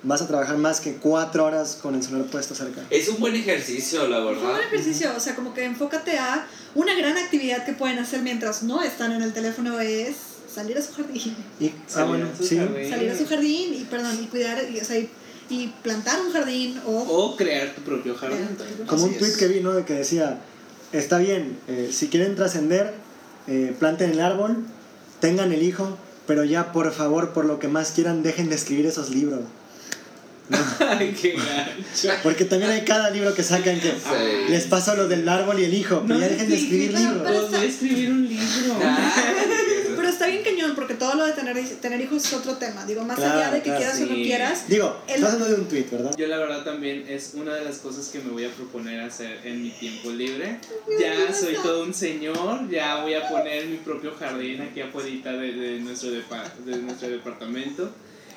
[0.03, 2.81] vas a trabajar más que cuatro horas con el celular puesto cerca.
[2.91, 4.49] Es un buen ejercicio, la Fue un verdad.
[4.51, 8.63] buen ejercicio, o sea, como que enfócate a una gran actividad que pueden hacer mientras
[8.63, 10.15] no están en el teléfono es
[10.55, 11.35] salir a su jardín.
[11.59, 12.57] Y, ah, Salir bueno, a su sí.
[12.57, 12.89] jardín.
[12.89, 15.09] Salir a su jardín y, perdón, y cuidar, y, o sea, y,
[15.49, 16.91] y plantar un jardín o...
[16.91, 18.47] O crear tu propio jardín.
[18.87, 19.37] Como un tweet es.
[19.37, 19.73] que vi, ¿no?
[19.73, 20.39] De que decía,
[20.91, 22.93] está bien, eh, si quieren trascender,
[23.47, 24.57] eh, planten el árbol,
[25.19, 28.85] tengan el hijo, pero ya por favor, por lo que más quieran, dejen de escribir
[28.87, 29.41] esos libros.
[30.79, 32.19] Ay, qué gancho.
[32.21, 34.49] Porque también hay cada libro que sacan que Sí.
[34.49, 37.53] les pasó lo del árbol y el hijo, pero No ya dejen de escribir libros.
[37.63, 38.75] escribir un libro.
[40.25, 42.85] Está bien cañón, porque todo lo de tener, tener hijos es otro tema.
[42.85, 45.55] Digo, más Claro, allá de que claro, quieras o no quieras, Digo, El- estás hablando
[45.55, 46.15] de un tweet, ¿verdad?
[46.17, 49.39] Yo la verdad también es una de las cosas que me voy a proponer hacer
[49.43, 50.59] en mi tiempo libre.
[50.99, 55.51] Ya soy todo un señor, ya voy a poner mi propio jardín aquí afuera de,
[55.53, 57.91] de, nuestro, depa- de nuestro departamento.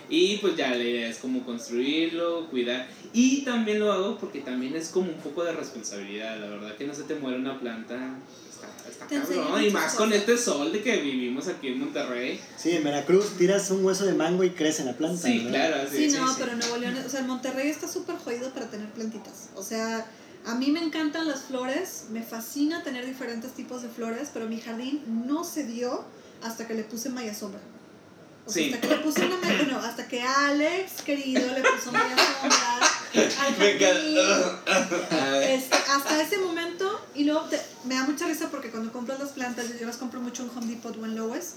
[0.08, 2.88] Y pues ya la idea es como construirlo, cuidar.
[3.12, 6.86] Y también lo hago porque también es como un poco de responsabilidad, la verdad que
[6.86, 8.16] no se te muere una planta.
[8.50, 9.64] Está, está cabrón.
[9.64, 10.20] Y más con cosas.
[10.20, 12.40] este sol de que vivimos aquí en Monterrey.
[12.56, 15.28] Sí, en Veracruz tiras un hueso de mango y crece en la planta.
[15.28, 15.70] Sí, ¿verdad?
[15.70, 15.90] claro.
[15.90, 18.68] Sí, Sí, no, sí, pero Nuevo León, o sea, en Monterrey está súper jodido para
[18.68, 19.50] tener plantitas.
[19.54, 20.06] O sea,
[20.46, 24.60] a mí me encantan las flores, me fascina tener diferentes tipos de flores, pero mi
[24.60, 26.04] jardín no se dio
[26.42, 27.60] hasta que le puse malla sombra.
[28.48, 28.72] O sea, Sí.
[28.72, 32.80] hasta que le puse una malla, bueno, hasta que Alex, querido, le puso malla sombra
[33.12, 33.78] al jardín.
[35.42, 39.30] Este, hasta ese momento, y luego te- me da mucha risa porque cuando compras las
[39.30, 41.54] plantas, yo las compro mucho en Home Depot o en Lowe's,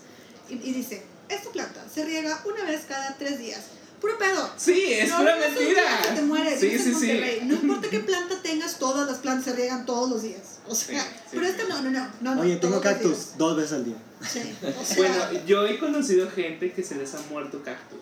[0.50, 3.62] y, y dice, esta planta se riega una vez cada tres días.
[4.02, 4.50] Puro pedo.
[4.58, 5.84] Sí, es No, pura no, no, mentira.
[6.04, 7.40] Se te muere, Sí, sí, sí.
[7.44, 10.42] No importa qué planta tengas, todas las plantas se riegan todos los días.
[10.68, 11.52] O sea, Sí, sí, pero sí.
[11.52, 12.08] esta no, no, no.
[12.20, 13.96] no, no Oye, tengo cactus dos veces al día.
[14.28, 18.00] Sí, o sea, Bueno, yo he conocido gente que se les ha muerto cactus.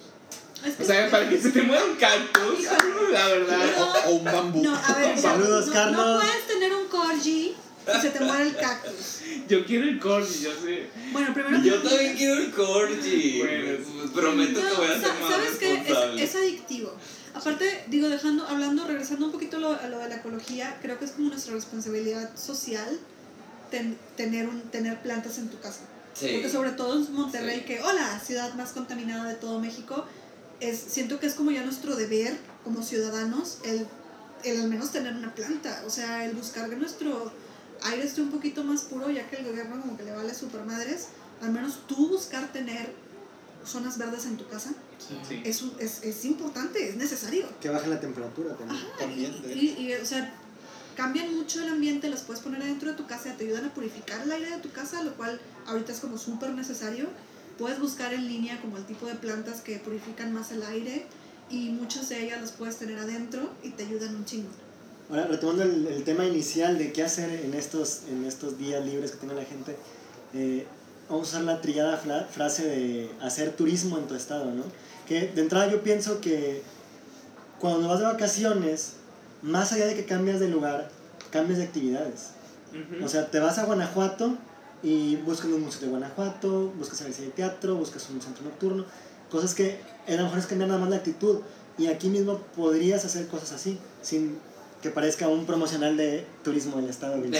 [0.65, 2.63] es que- O sea, para que se te muera un cactus,
[3.11, 3.59] la verdad.
[4.05, 4.63] O, o un bambú.
[4.63, 6.05] No, a ver, Saludos, no, Carlos.
[6.05, 7.55] no puedes tener un corgi
[7.97, 9.19] y se te muere el cactus.
[9.47, 10.89] Yo quiero el corgi, yo sé.
[11.11, 13.39] Bueno, primero Yo también quiero el corgi.
[13.39, 13.77] Bueno,
[14.13, 15.73] Prometo que voy a ser más ¿Sabes qué?
[16.17, 16.93] Es, es adictivo.
[17.33, 20.97] Aparte, digo, dejando, hablando, regresando un poquito a lo, a lo de la ecología, creo
[20.99, 22.99] que es como nuestra responsabilidad social
[23.71, 25.81] ten- tener, un, tener plantas en tu casa.
[26.13, 26.29] Sí.
[26.33, 27.65] Porque sobre todo en Monterrey, Sí.
[27.65, 30.05] que, hola, ciudad más contaminada de todo México,
[30.59, 33.87] es, siento que es como ya nuestro deber como ciudadanos el,
[34.43, 35.83] el al menos tener una planta.
[35.85, 37.31] O sea, el buscar que nuestro
[37.83, 40.63] aire esté un poquito más puro, ya que el gobierno como que le vale super
[40.65, 41.07] madres.
[41.41, 42.93] Al menos tú buscar tener
[43.65, 44.71] zonas verdes en tu casa
[45.27, 45.41] Sí.
[45.45, 47.45] es, es, es importante, es necesario.
[47.61, 48.81] Que baje la temperatura también.
[48.99, 50.33] También, de Y, y, o sea,
[50.99, 54.21] cambian mucho el ambiente, las puedes poner adentro de tu casa, te ayudan a purificar
[54.21, 57.05] el aire de tu casa, lo cual ahorita es como súper necesario.
[57.57, 61.05] Puedes buscar en línea como el tipo de plantas que purifican más el aire
[61.49, 64.49] y muchas de ellas las puedes tener adentro y te ayudan un chingo.
[65.09, 69.11] Ahora, retomando el, el tema inicial de qué hacer en estos, en estos días libres
[69.11, 69.77] que tiene la gente,
[70.33, 70.67] eh,
[71.07, 71.97] vamos a usar la trillada
[72.29, 74.65] frase de hacer turismo en tu estado, ¿no?
[75.07, 76.61] Que de entrada yo pienso que
[77.57, 78.98] cuando vas de vacaciones,
[79.41, 80.89] más allá de que cambias de lugar,
[81.31, 82.31] cambias de actividades.
[82.71, 83.05] Ujú.
[83.05, 84.37] O sea, te vas a Guanajuato
[84.83, 88.85] y buscas un museo de Guanajuato, buscas si hay teatro, buscas un centro nocturno,
[89.29, 91.39] cosas que a lo mejor es cambiar nada más la actitud.
[91.77, 94.37] Y aquí mismo podrías hacer cosas así, sin
[94.81, 97.15] que parezca un promocional de turismo del estado.
[97.15, 97.39] Turismo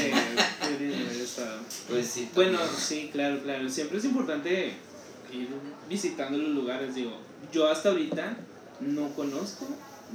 [1.10, 1.60] del estado.
[1.90, 2.30] Pues sí.
[2.34, 2.80] Bueno, también.
[2.80, 3.70] sí, claro, claro.
[3.70, 4.74] Siempre es importante
[5.34, 5.50] ir
[5.90, 6.96] visitando los lugares.
[6.96, 7.12] Digo,
[7.52, 8.38] yo hasta ahorita
[8.80, 9.66] no conozco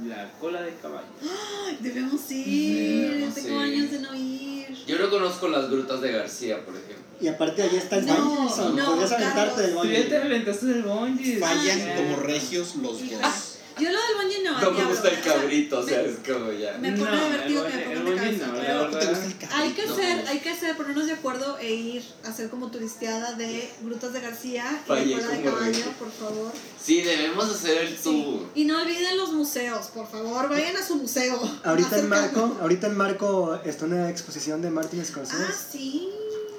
[0.03, 1.07] la cola de caballo.
[1.79, 3.73] Debemos ir, Debemos tengo ir.
[3.73, 4.75] años de no ir.
[4.87, 7.03] Yo no conozco las grutas de García, por ejemplo.
[7.21, 9.57] Y aparte allá está el No, no, podrías aventarte Carlos.
[9.57, 10.25] del Tú ya te bungee.
[10.25, 11.37] aventaste del bungee.
[11.39, 13.51] Fallan Ah, como regios los Hija, dos.
[13.79, 14.51] Yo lo del bungee no.
[14.51, 16.77] No me diablo, gusta el cabrito, o sea, me- es como ya.
[16.77, 19.25] Me pone No, divertido que me bungee cabeza, no, pero- la ¿Por qué te gusta
[19.25, 22.69] el Hay que hacer, hay que hacer, ponernos de acuerdo e ir a hacer como
[22.71, 25.83] turisteada de Grutas de García y Cola de rey.
[25.97, 26.51] por favor.
[26.81, 28.03] Sí, debemos hacer el Sí.
[28.03, 28.49] tour.
[28.55, 31.39] Y no olviden los museos, por favor, vayan a su museo.
[31.63, 35.43] Ahorita en Marco, ahorita en Marco está una exposición de Martin Scorsese.
[35.47, 36.09] Ah, sí.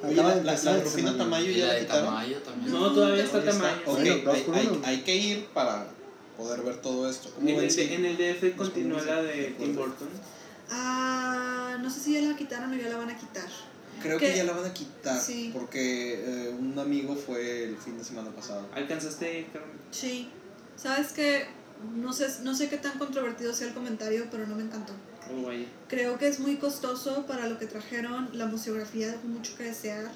[0.03, 1.17] Oye, la, de la, la semana.
[1.19, 2.05] Tamayo Y ya la quitaron.
[2.07, 2.73] Tamayo también.
[2.73, 3.61] No, todavía está Ahí está.
[3.63, 3.83] tamaño.
[3.87, 3.97] Ok,
[4.47, 5.87] Bueno, dos hay, que ir para
[6.37, 7.31] poder ver todo esto.
[7.35, 10.09] ¿Cómo En el, en el DF continúa la de Tim Burton.
[10.71, 13.49] Ah, no sé si ya la quitaron o ya la van a quitar.
[14.03, 15.51] Creo que que- ya la van a quitar Sí.
[15.55, 18.67] porque eh, un amigo fue el fin de semana pasado.
[18.75, 19.47] ¿Alcanzaste?
[19.91, 20.29] Sí.
[20.77, 21.47] Sabes que
[21.97, 24.93] no sé, no sé qué tan controvertido sea el comentario, pero no me encantó.
[25.35, 25.51] Oh.
[25.89, 28.29] Creo que es muy costoso para lo que trajeron.
[28.33, 30.11] La museografía dejó mucho que desear.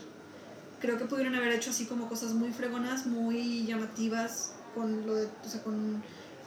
[0.81, 5.27] Creo que pudieron haber hecho así como cosas muy fregonas, muy llamativas, con lo de,
[5.27, 6.03] o sea, con...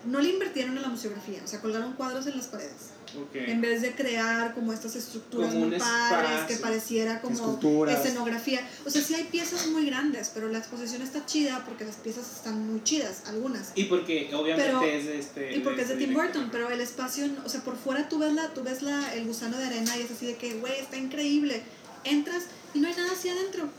[0.06, 2.92] No le invirtieron en la museografía, o sea, colgaron cuadros en las paredes.
[3.34, 6.47] En vez de crear como estas estructuras Como muy padres, espacio.
[6.47, 7.99] que pareciera como Esculturas.
[8.06, 8.67] escenografía.
[8.86, 12.32] O sea, sí hay piezas muy grandes, pero la exposición está chida porque las piezas
[12.36, 13.71] están muy chidas, algunas.
[13.76, 15.56] Y porque obviamente Pero- es de este.
[15.56, 16.13] Y porque es de Tim.
[16.13, 19.26] Burton, pero el espacio, o sea, por fuera tú ves, la, tú ves la, el
[19.26, 21.62] gusano de arena y es así de que, güey, está increíble.
[22.04, 23.69] Entras y no hay nada así adentro.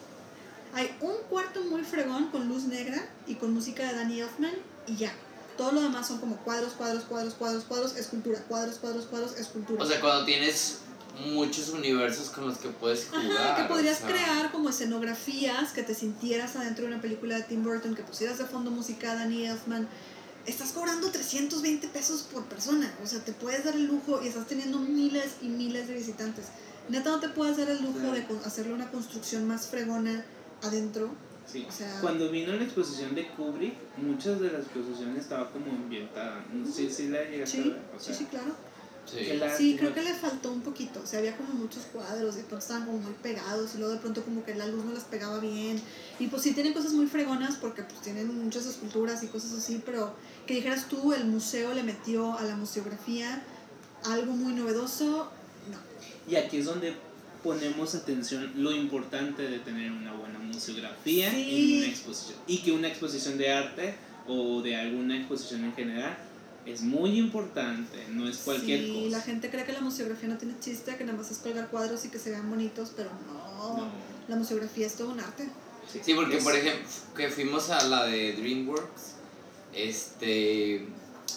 [0.75, 4.53] Hay un cuarto muy fregón con luz negra y con música de Danny Elfman
[4.87, 5.13] y ya.
[5.57, 9.83] Todo lo demás son como cuadros, cuadros, cuadros, cuadros, cuadros, escultura, cuadros, cuadros, cuadros, escultura.
[9.83, 10.79] O sea, cuando tienes
[11.27, 13.25] muchos universos con los que puedes jugar.
[13.31, 17.37] Ajá, que podrías o sea, crear como escenografías, que te sintieras adentro de una película
[17.37, 19.89] de Tim Burton, que pusieras de fondo música de Danny Elfman.
[20.47, 24.47] Estás cobrando 320 pesos por persona, o sea, te puedes dar el lujo y estás
[24.47, 26.47] teniendo miles y miles de visitantes.
[26.89, 30.23] Neta, no te puedes dar el lujo de con- hacerle una construcción más fregona
[30.63, 31.11] adentro.
[31.51, 31.67] Sí.
[31.69, 36.45] O sea- Cuando vino la exposición de Kubrick, muchas de las exposiciones estaba como ambientada.
[36.53, 37.79] No sé si la llegaste a Sí, ver.
[37.95, 38.55] O sí, sea, sí, claro.
[39.07, 39.17] Sí.
[39.19, 41.01] que la- Sí, creo que le faltó un poquito.
[41.03, 43.93] O sea, había como muchos cuadros y de pronto estaban como muy pegados y luego
[43.93, 45.79] de pronto como que la luz no les pegaba bien.
[46.19, 49.83] Y pues sí tienen cosas muy fregonas porque pues tienen muchas esculturas y cosas así,
[49.85, 50.15] pero
[50.47, 53.43] que dijeras tú, el museo le metió a la museografía
[54.05, 55.31] algo muy novedoso,
[55.71, 56.33] no.
[56.33, 56.97] Y aquí es donde
[57.45, 61.75] ponemos atención lo importante de tener una buena museografía Sí.
[61.75, 62.39] en una exposición.
[62.49, 63.95] Y que una exposición de arte
[64.27, 66.17] o de alguna exposición en general
[66.67, 69.19] es muy importante, no es cualquier sí, cosa.
[69.19, 72.03] la gente cree que la museografía no tiene chiste, que nada más es colgar cuadros
[72.07, 73.77] y que se vean bonitos, pero no.
[73.77, 73.93] No,
[74.29, 75.47] La museografía es todo un arte.
[76.03, 79.03] Sí, porque Es- por ejemplo, que fuimos a la de DreamWorks,
[79.75, 80.87] este,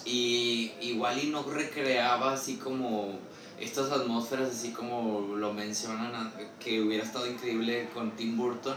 [0.06, 3.18] y igual y no recreaba así como
[3.60, 8.76] estas atmósferas, así como lo mencionan, que hubiera estado increíble con Tim Burton,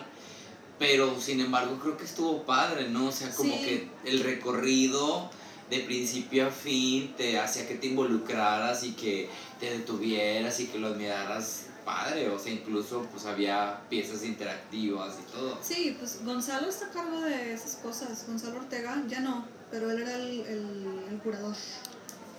[0.80, 3.08] pero sin embargo creo que estuvo padre, ¿no?
[3.08, 3.60] O sea, como Sí.
[4.04, 5.30] que el recorrido
[5.70, 10.80] de principio a fin te hacía que te involucraras y que te detuvieras y que
[10.80, 15.58] lo admiraras padre, o sea, incluso pues había piezas interactivas y todo.
[15.62, 18.26] Sí, pues Gonzalo está a cargo de esas cosas.
[18.28, 21.56] Gonzalo Ortega ya no, pero él era el, el, el curador.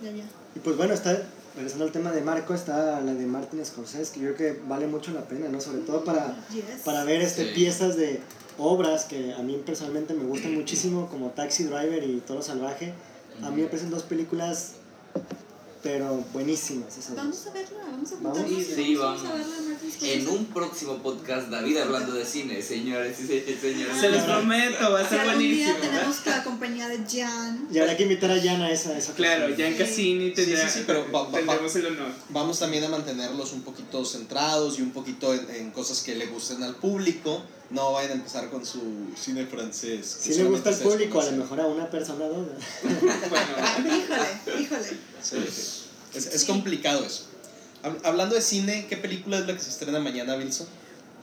[0.01, 0.25] Ya, ya.
[0.55, 4.19] Y pues bueno, está, regresando al tema de Marco, está la de Martin Scorsese, que
[4.21, 5.61] yo creo que vale mucho la pena, ¿no?
[5.61, 6.81] Sobre todo para, Yes.
[6.83, 7.51] para ver este, Sí.
[7.55, 8.19] piezas de
[8.57, 12.93] obras que a mí personalmente me gustan muchísimo, como Taxi Driver y Toro Salvaje.
[13.41, 14.73] A mí me parecen dos películas,
[15.81, 18.37] pero buenísimas esas Vamos a verla, vamos a Vamos.
[18.39, 19.33] juntarnos y Sí, vamos, vamos.
[19.33, 19.72] a verla.
[20.01, 23.97] En un próximo podcast, David hablando de cine, señores y se- señores.
[23.99, 25.75] Se los prometo, va a ser buenísimo.
[25.79, 27.67] tenemos la compañía de Jan.
[27.71, 29.53] Y habrá que invitar a Jan a esa, a esa Claro.
[29.57, 32.11] Jan Cassini Sí, tendrá, sí, sí, pero va- va- va- tendremos el honor.
[32.29, 36.25] Vamos también a mantenerlos un poquito centrados y un poquito en, en cosas que le
[36.27, 37.43] gusten al público.
[37.69, 38.81] No vayan a empezar con su
[39.19, 40.17] cine francés.
[40.21, 42.45] Si le gusta al público, a lo mejor a una persona dos.
[42.83, 44.89] Bueno, Híjole, híjole.
[45.21, 45.79] Sí, sí.
[46.13, 47.25] Es, complicado eso.
[47.83, 50.67] Hab- Hablando de cine, ¿qué película es la que se estrena mañana, Wilson?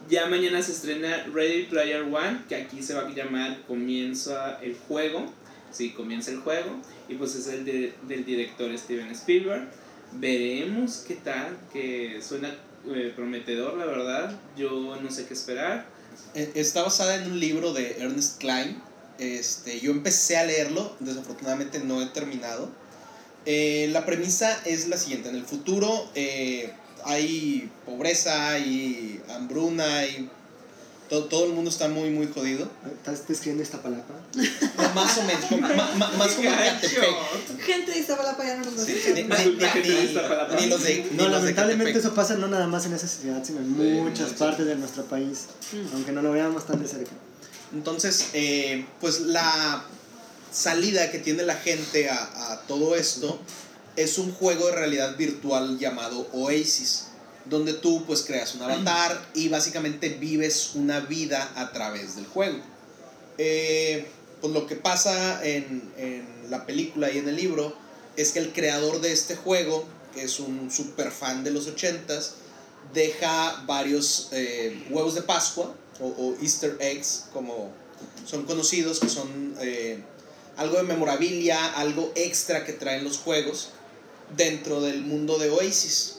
[0.09, 4.75] ya mañana se estrena Ready Player One, que aquí se va a llamar Comienza el
[4.89, 5.33] juego.
[5.73, 6.81] Sí, comienza el juego.
[7.09, 9.69] Y pues es el de- del director Steven Spielberg.
[10.15, 12.53] Veremos qué tal, que suena
[12.93, 14.37] eh, prometedor, la verdad.
[14.57, 15.87] Yo no sé qué esperar.
[16.35, 18.83] Eh, Está basada en un libro de Ernest Klein.
[19.19, 22.71] Este, yo empecé a leerlo, desafortunadamente no he terminado.
[23.47, 26.73] Eh, la premisa es la siguiente: en el futuro eh,
[27.05, 30.29] hay pobreza, hay hambruna, hay.
[31.09, 32.71] Todo, todo el mundo está muy, muy jodido.
[32.87, 34.05] ¿Estás describiendo esta palabra?
[34.95, 37.61] Más o menos, como- ma- ma- más como Catepec.
[37.67, 41.07] Gente de Iztapalapa ya no nos Sí, ni, ni- ni- ni- ni los de.
[41.11, 41.97] ni No, los de lamentablemente Catepec.
[41.97, 44.39] eso pasa no nada más en esa ciudad, sino en Sí, muchas muchas.
[44.39, 45.47] partes de nuestro país,
[45.95, 47.11] aunque no lo veamos tan de cerca.
[47.75, 49.83] Entonces, eh, pues la,
[50.53, 53.41] salida que tiene la gente a, todo esto
[53.97, 57.07] es un juego de realidad virtual llamado Oasis,
[57.45, 62.59] donde tú pues creas un avatar y básicamente vives una vida a través del juego.
[63.39, 64.07] Eh,
[64.41, 67.75] pues lo que pasa en, en la película y en el libro
[68.17, 69.85] es que el creador de este juego,
[70.15, 72.33] que es un super fan de los 80s,
[72.93, 77.73] deja varios eh, huevos de Pascua o, o Easter eggs, como
[78.27, 80.03] son conocidos, que son eh,
[80.61, 83.71] algo de memorabilia, algo extra que traen los juegos
[84.37, 86.19] dentro del mundo de Oasis.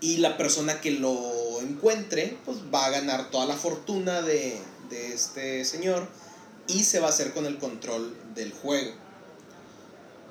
[0.00, 5.12] Y la persona que lo encuentre, pues va a ganar toda la fortuna de, de
[5.12, 6.08] este señor
[6.66, 8.92] y se va a hacer con el control del juego.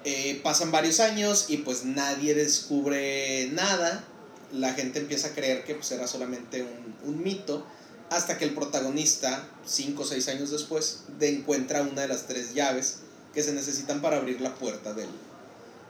[0.04, 4.04] Eh, pasan varios años y pues nadie descubre nada.
[4.52, 7.64] La gente empieza a creer que pues, era solamente un, un mito.
[8.10, 12.56] Hasta que el protagonista, 5 o 6 años después, de encuentra una de las tres
[12.56, 13.02] llaves
[13.34, 15.10] que se necesitan para abrir la puerta del,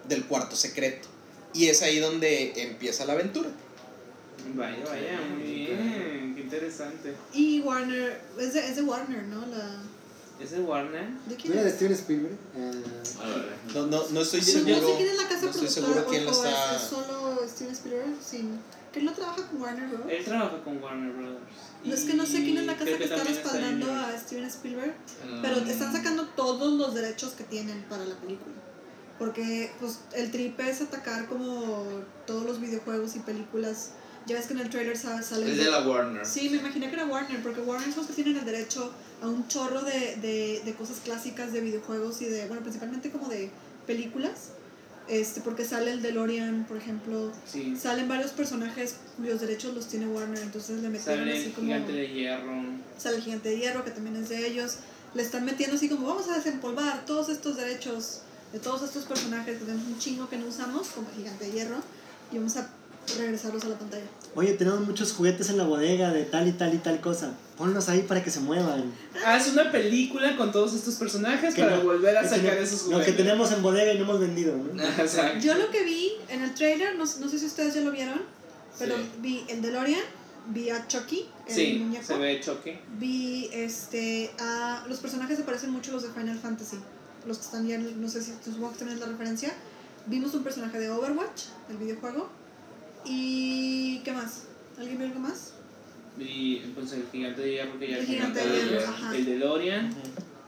[0.08, 1.08] del cuarto secreto.
[1.54, 3.50] Y es ahí donde empieza la aventura.
[4.56, 6.34] Vaya, vaya, muy bien.
[6.36, 7.16] Qué interesante.
[7.34, 9.46] Y Warner, es de, es de Warner, ¿no?
[9.48, 9.82] La,
[10.40, 11.08] ¿Es de Warner?
[11.26, 11.72] ¿De ¿No quién era de?
[11.72, 12.38] Steven Spielberg?
[12.56, 12.76] Ver.
[13.74, 14.88] No, no, no estoy No seguro.
[14.88, 16.76] sé quién es la casa no estoy seguro quién la está.
[16.76, 18.10] es, solo Steven Spielberg.
[18.24, 18.60] Sin,
[18.92, 20.02] que él no trabaja con Warner Bros.
[20.10, 21.42] Él trabaja con Warner Brothers.
[21.84, 24.96] No, es que no sé quién es la casa que está respaldando a Steven Spielberg.
[25.42, 25.70] Pero Mm.
[25.70, 28.56] están sacando todos los derechos que tienen para la película.
[29.20, 31.86] Porque pues el trip es atacar como
[32.26, 33.92] todos los videojuegos y películas.
[34.28, 35.50] Ya ves que en el trailer sa- sale...
[35.52, 36.26] Es de la Warner.
[36.26, 39.28] Sí, me imaginé que era Warner, porque Warner son los que tienen el derecho a
[39.28, 43.50] un chorro de, de, de cosas clásicas de videojuegos y de, bueno, principalmente como de
[43.88, 44.52] películas.
[45.08, 47.32] Este, porque sale el DeLorean, por ejemplo.
[47.46, 47.76] Sí.
[47.76, 51.68] Salen varios personajes cuyos derechos los tiene Warner, entonces le metieron Sale así el como...
[51.68, 52.54] gigante de hierro.
[52.98, 54.78] Sale el gigante de hierro, que también es de ellos.
[55.14, 59.58] Le están metiendo así como, vamos a desempolvar todos estos derechos de todos estos personajes
[59.58, 61.78] que tenemos un chingo que no usamos, como el gigante de hierro,
[62.32, 62.70] y vamos a
[63.18, 64.04] regresarlos a la pantalla.
[64.36, 67.34] Oye, tenemos muchos juguetes en la bodega de tal y tal y tal cosa.
[67.58, 68.92] Ponlos ahí para que se muevan.
[69.26, 72.84] Haz una película con todos estos personajes Que para no- volver a sacar no- esos
[72.84, 73.06] Lo juguetes.
[73.08, 74.84] que tenemos en bodega y no hemos vendido, ¿no?
[75.00, 75.40] Exacto.
[75.40, 78.22] Yo lo que vi en el trailer, no, no sé si ustedes ya lo vieron,
[78.78, 79.04] pero Sí.
[79.20, 80.02] vi el DeLorean,
[80.50, 82.80] vi a Chucky, el Sí, muñeco, se ve choque.
[83.00, 86.78] vi este a los personajes se parecen mucho a los de Final Fantasy.
[87.26, 89.52] Los que están ya, no sé si supongo que tenés la referencia.
[90.06, 92.30] Vimos un personaje de Overwatch, el videojuego.
[93.08, 94.44] ¿Y qué más?
[94.78, 95.54] ¿Alguien vio algo más?
[96.20, 99.16] Y pues el gigante de hierro que ya El gigante de hierro, ajá.
[99.16, 99.94] El DeLorean.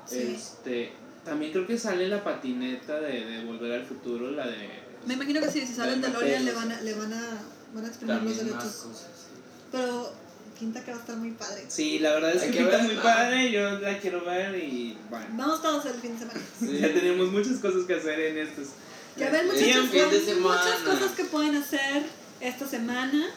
[0.05, 0.35] Sí.
[0.35, 0.91] Este,
[1.23, 4.67] también creo que sale la patineta de, de Volver al Futuro, la de...
[5.05, 7.41] Me imagino que sí, si sale el De DeLorean le van a, le van a,
[7.73, 8.61] van a exprimir los derechos.
[8.63, 9.07] cosas.
[9.15, 9.41] sí.
[9.71, 10.11] Pero
[10.59, 11.63] pinta que va a estar muy padre.
[11.67, 12.93] Sí, la verdad es Hay que pinta verla.
[12.93, 15.25] muy padre, yo la quiero ver y bueno.
[15.33, 16.41] Vamos todos el fin de semana.
[16.81, 18.69] Ya tenemos muchas cosas que hacer en estos...
[19.15, 20.61] Ya Sí, muchachos, semana.
[20.63, 22.03] muchas cosas que pueden hacer
[22.41, 23.27] esta semana,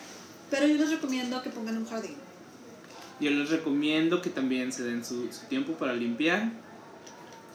[0.51, 2.17] pero yo les recomiendo que pongan un jardín.
[3.21, 6.51] Yo les recomiendo que también se den su, su tiempo para limpiar.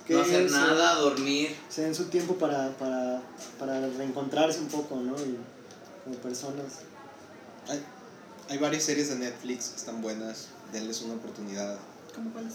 [0.05, 1.53] Que No hacer se- nada, dormir.
[1.69, 3.21] Se den su tiempo para, para,
[3.59, 5.13] para reencontrarse un poco, ¿no?
[5.17, 5.37] Y
[6.05, 6.79] como personas.
[7.67, 7.83] Hay,
[8.49, 11.77] hay varias series de Netflix que están buenas, denles una oportunidad.
[12.15, 12.53] ¿Cómo cuáles?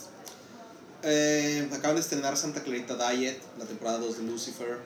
[1.03, 4.79] Eh, acaban de estrenar Santa Clarita Diet, la temporada 2 de Lucifer.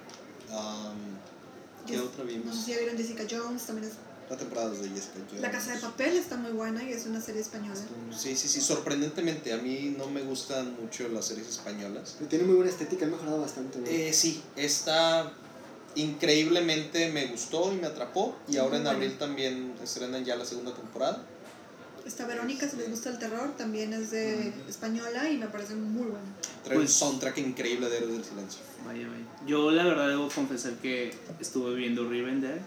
[0.50, 1.16] Um,
[1.86, 2.54] ¿Qué Yes- otra No vimos?
[2.56, 3.94] sé si ya vieron Jessica Jones, también es...
[4.28, 5.40] La temporada 2 de Jessica Jones.
[5.40, 7.80] La Casa de Papel está muy buena y es una serie española.
[8.10, 9.52] Sí, sí, sí, sorprendentemente.
[9.52, 12.16] A mí no me gustan mucho las series españolas.
[12.18, 13.78] Pero tiene muy buena estética, ha mejorado bastante.
[13.78, 13.86] ¿no?
[13.86, 15.32] Eh, sí, esta
[15.94, 18.36] increíblemente me gustó y me atrapó.
[18.48, 21.22] Y ahora en abril también estrenan ya la segunda temporada.
[22.06, 26.04] Esta Verónica, si les gusta el terror, también es de española y me parece muy
[26.06, 26.24] buena.
[26.62, 28.60] Trae Pues- un soundtrack increíble de Héroes del Silencio.
[28.86, 29.24] Vaya, vaya.
[29.46, 32.60] Yo la verdad debo confesar que estuve viendo Rivendell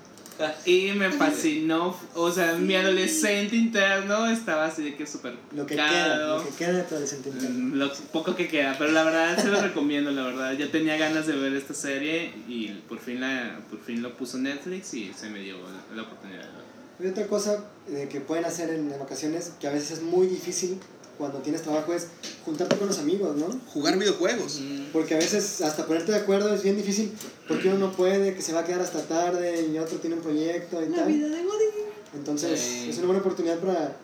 [0.66, 1.96] y me fascinó.
[2.16, 6.56] O sea, mi adolescente interno estaba así de que súper Lo que queda, lo que
[6.56, 7.60] queda de tu adolescente interno.
[7.60, 10.52] Mm, Lo poco que queda, pero la verdad se lo recomiendo, la verdad.
[10.58, 14.38] Ya tenía ganas de ver esta serie y por fin la por fin lo puso
[14.38, 16.69] Netflix y se me dio la, la oportunidad de verlo.
[17.00, 20.80] Y otra cosa eh, que pueden hacer en vacaciones, que a veces es muy difícil
[21.18, 22.08] cuando tienes trabajo, es
[22.46, 23.48] juntarte con los amigos, ¿no?
[23.74, 24.62] Jugar videojuegos.
[24.94, 27.12] Porque a veces hasta ponerte de acuerdo es bien difícil,
[27.48, 30.22] porque uno no puede, que se va a quedar hasta tarde y otro tiene un
[30.22, 31.08] proyecto y La tal.
[31.12, 31.70] vida de Godín.
[32.16, 32.90] Entonces Sí.
[32.90, 33.96] es una buena oportunidad para,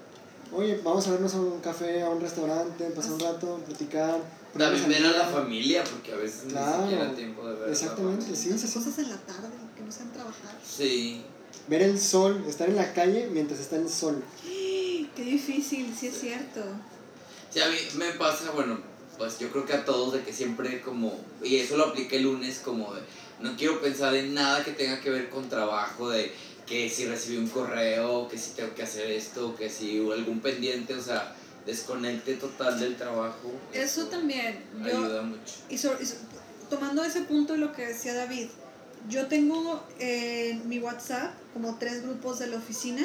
[0.54, 4.20] oye, vamos a vernos a un café, a un restaurante, pasar un rato, platicar.
[4.58, 7.68] También ver a la familia, porque a veces Claro, ni siquiera tiempo de ver a
[7.68, 8.58] la Exactamente, familia.
[8.58, 8.74] sí, sí.
[8.74, 10.60] Cosas en la tarde, que no sean trabajar.
[10.66, 11.24] Sí.
[11.68, 14.24] Ver el sol, estar en la calle mientras está el sol.
[14.43, 16.61] Qué difícil, sí es cierto.
[17.49, 18.80] Sí, a mí me pasa, bueno,
[19.18, 22.24] pues yo creo que a todos de que siempre como, y eso lo apliqué el
[22.24, 23.01] lunes como de,
[23.39, 26.34] no quiero pensar en nada que tenga que ver con trabajo, de
[26.68, 30.41] que si recibí un correo, que si tengo que hacer esto, que si hubo algún
[30.41, 31.34] pendiente, o sea,
[31.66, 33.51] desconecte total del trabajo.
[33.72, 34.59] Eso también.
[34.82, 35.53] Yo, ayuda mucho.
[35.70, 36.16] y, so- y so-
[36.70, 38.47] tomando ese punto de lo que decía David,
[39.10, 43.03] yo tengo en mi WhatsApp como tres grupos de la oficina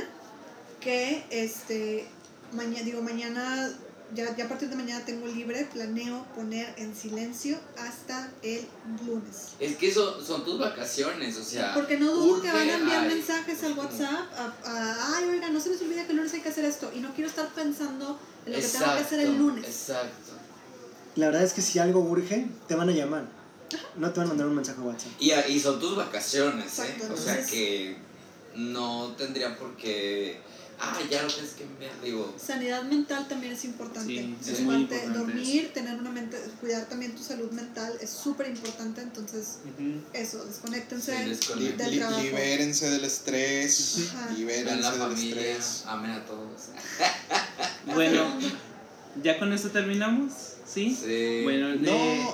[0.80, 2.06] que este
[2.52, 3.70] mañana digo mañana
[4.14, 8.66] ya, ya a partir de mañana tengo libre, planeo poner en silencio hasta el
[9.06, 9.54] lunes.
[9.60, 11.74] Es que son, son tus vacaciones, o sea.
[11.74, 15.50] Porque no dudo que van a enviar ay, mensajes al WhatsApp a, a, ay, oiga,
[15.50, 16.90] no se les olvide que el lunes hay que hacer esto.
[16.94, 19.64] Y no quiero estar pensando en lo que tengo que hacer el exacto, lunes.
[19.64, 20.32] Exacto.
[21.16, 23.39] La verdad es que si algo urge, te van a llamar.
[23.96, 25.12] No te van a mandar un mensaje a WhatsApp.
[25.20, 26.94] Y, y son tus vacaciones, ¿eh?
[27.12, 27.96] O sea que
[28.56, 30.40] no tendría por qué.
[30.82, 32.34] Ah, ya lo tienes que enviar, digo.
[32.42, 34.14] Sanidad mental también es importante.
[34.42, 38.48] Sí, Es muy importante Dormir, tener una mente, cuidar también tu salud mental es súper
[38.48, 39.02] importante.
[39.02, 39.58] Entonces,
[40.14, 42.22] eso, desconéctense Sí, del li- trabajo.
[42.22, 44.08] libérense del estrés.
[44.14, 44.30] Ajá.
[44.34, 45.82] Libérense la del familia, estrés.
[45.86, 46.60] amen a todos.
[47.94, 48.24] Bueno,
[49.22, 50.32] ¿ya con esto terminamos?
[50.72, 50.94] ¿Sí?
[50.94, 51.40] Sí.
[51.42, 52.24] Bueno, No, eh,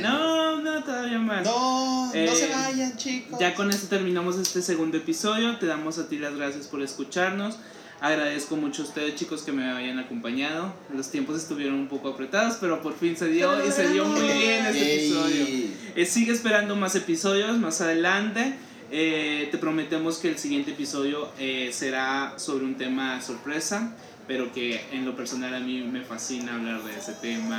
[0.00, 1.44] no, no, todavía más.
[1.44, 3.38] no, Eh, no se vayan, chicos.
[3.38, 5.58] Ya con esto terminamos este segundo episodio.
[5.58, 7.58] Te damos a ti las gracias por escucharnos.
[8.00, 10.72] Agradezco mucho a ustedes, chicos, que me hayan acompañado.
[10.94, 14.20] Los tiempos estuvieron un poco apretados, pero por fin se dio y se dio muy
[14.20, 15.46] bien este episodio.
[15.94, 18.54] Eh, sigue esperando más episodios más adelante.
[18.90, 23.94] Eh, te prometemos que el siguiente episodio eh, será sobre un tema sorpresa,
[24.26, 27.58] pero que en lo personal a mí me fascina hablar de ese tema.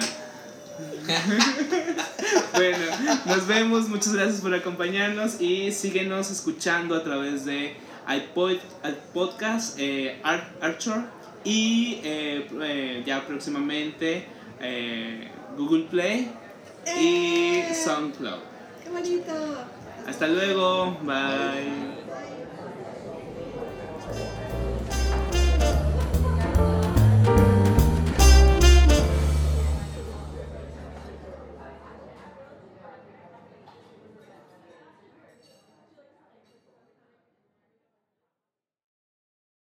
[2.53, 2.77] bueno,
[3.25, 7.75] nos vemos, muchas gracias por acompañarnos y síguenos escuchando a través de
[8.07, 11.01] iPod, iPodcast, eh, Ar- Archer
[11.43, 14.25] y eh, eh, ya próximamente
[14.59, 16.29] eh, Google Play
[16.99, 17.73] y ¡Eh!
[17.83, 18.39] SoundCloud.
[18.83, 19.33] ¡Qué bonito!
[20.07, 22.04] Hasta luego, bye.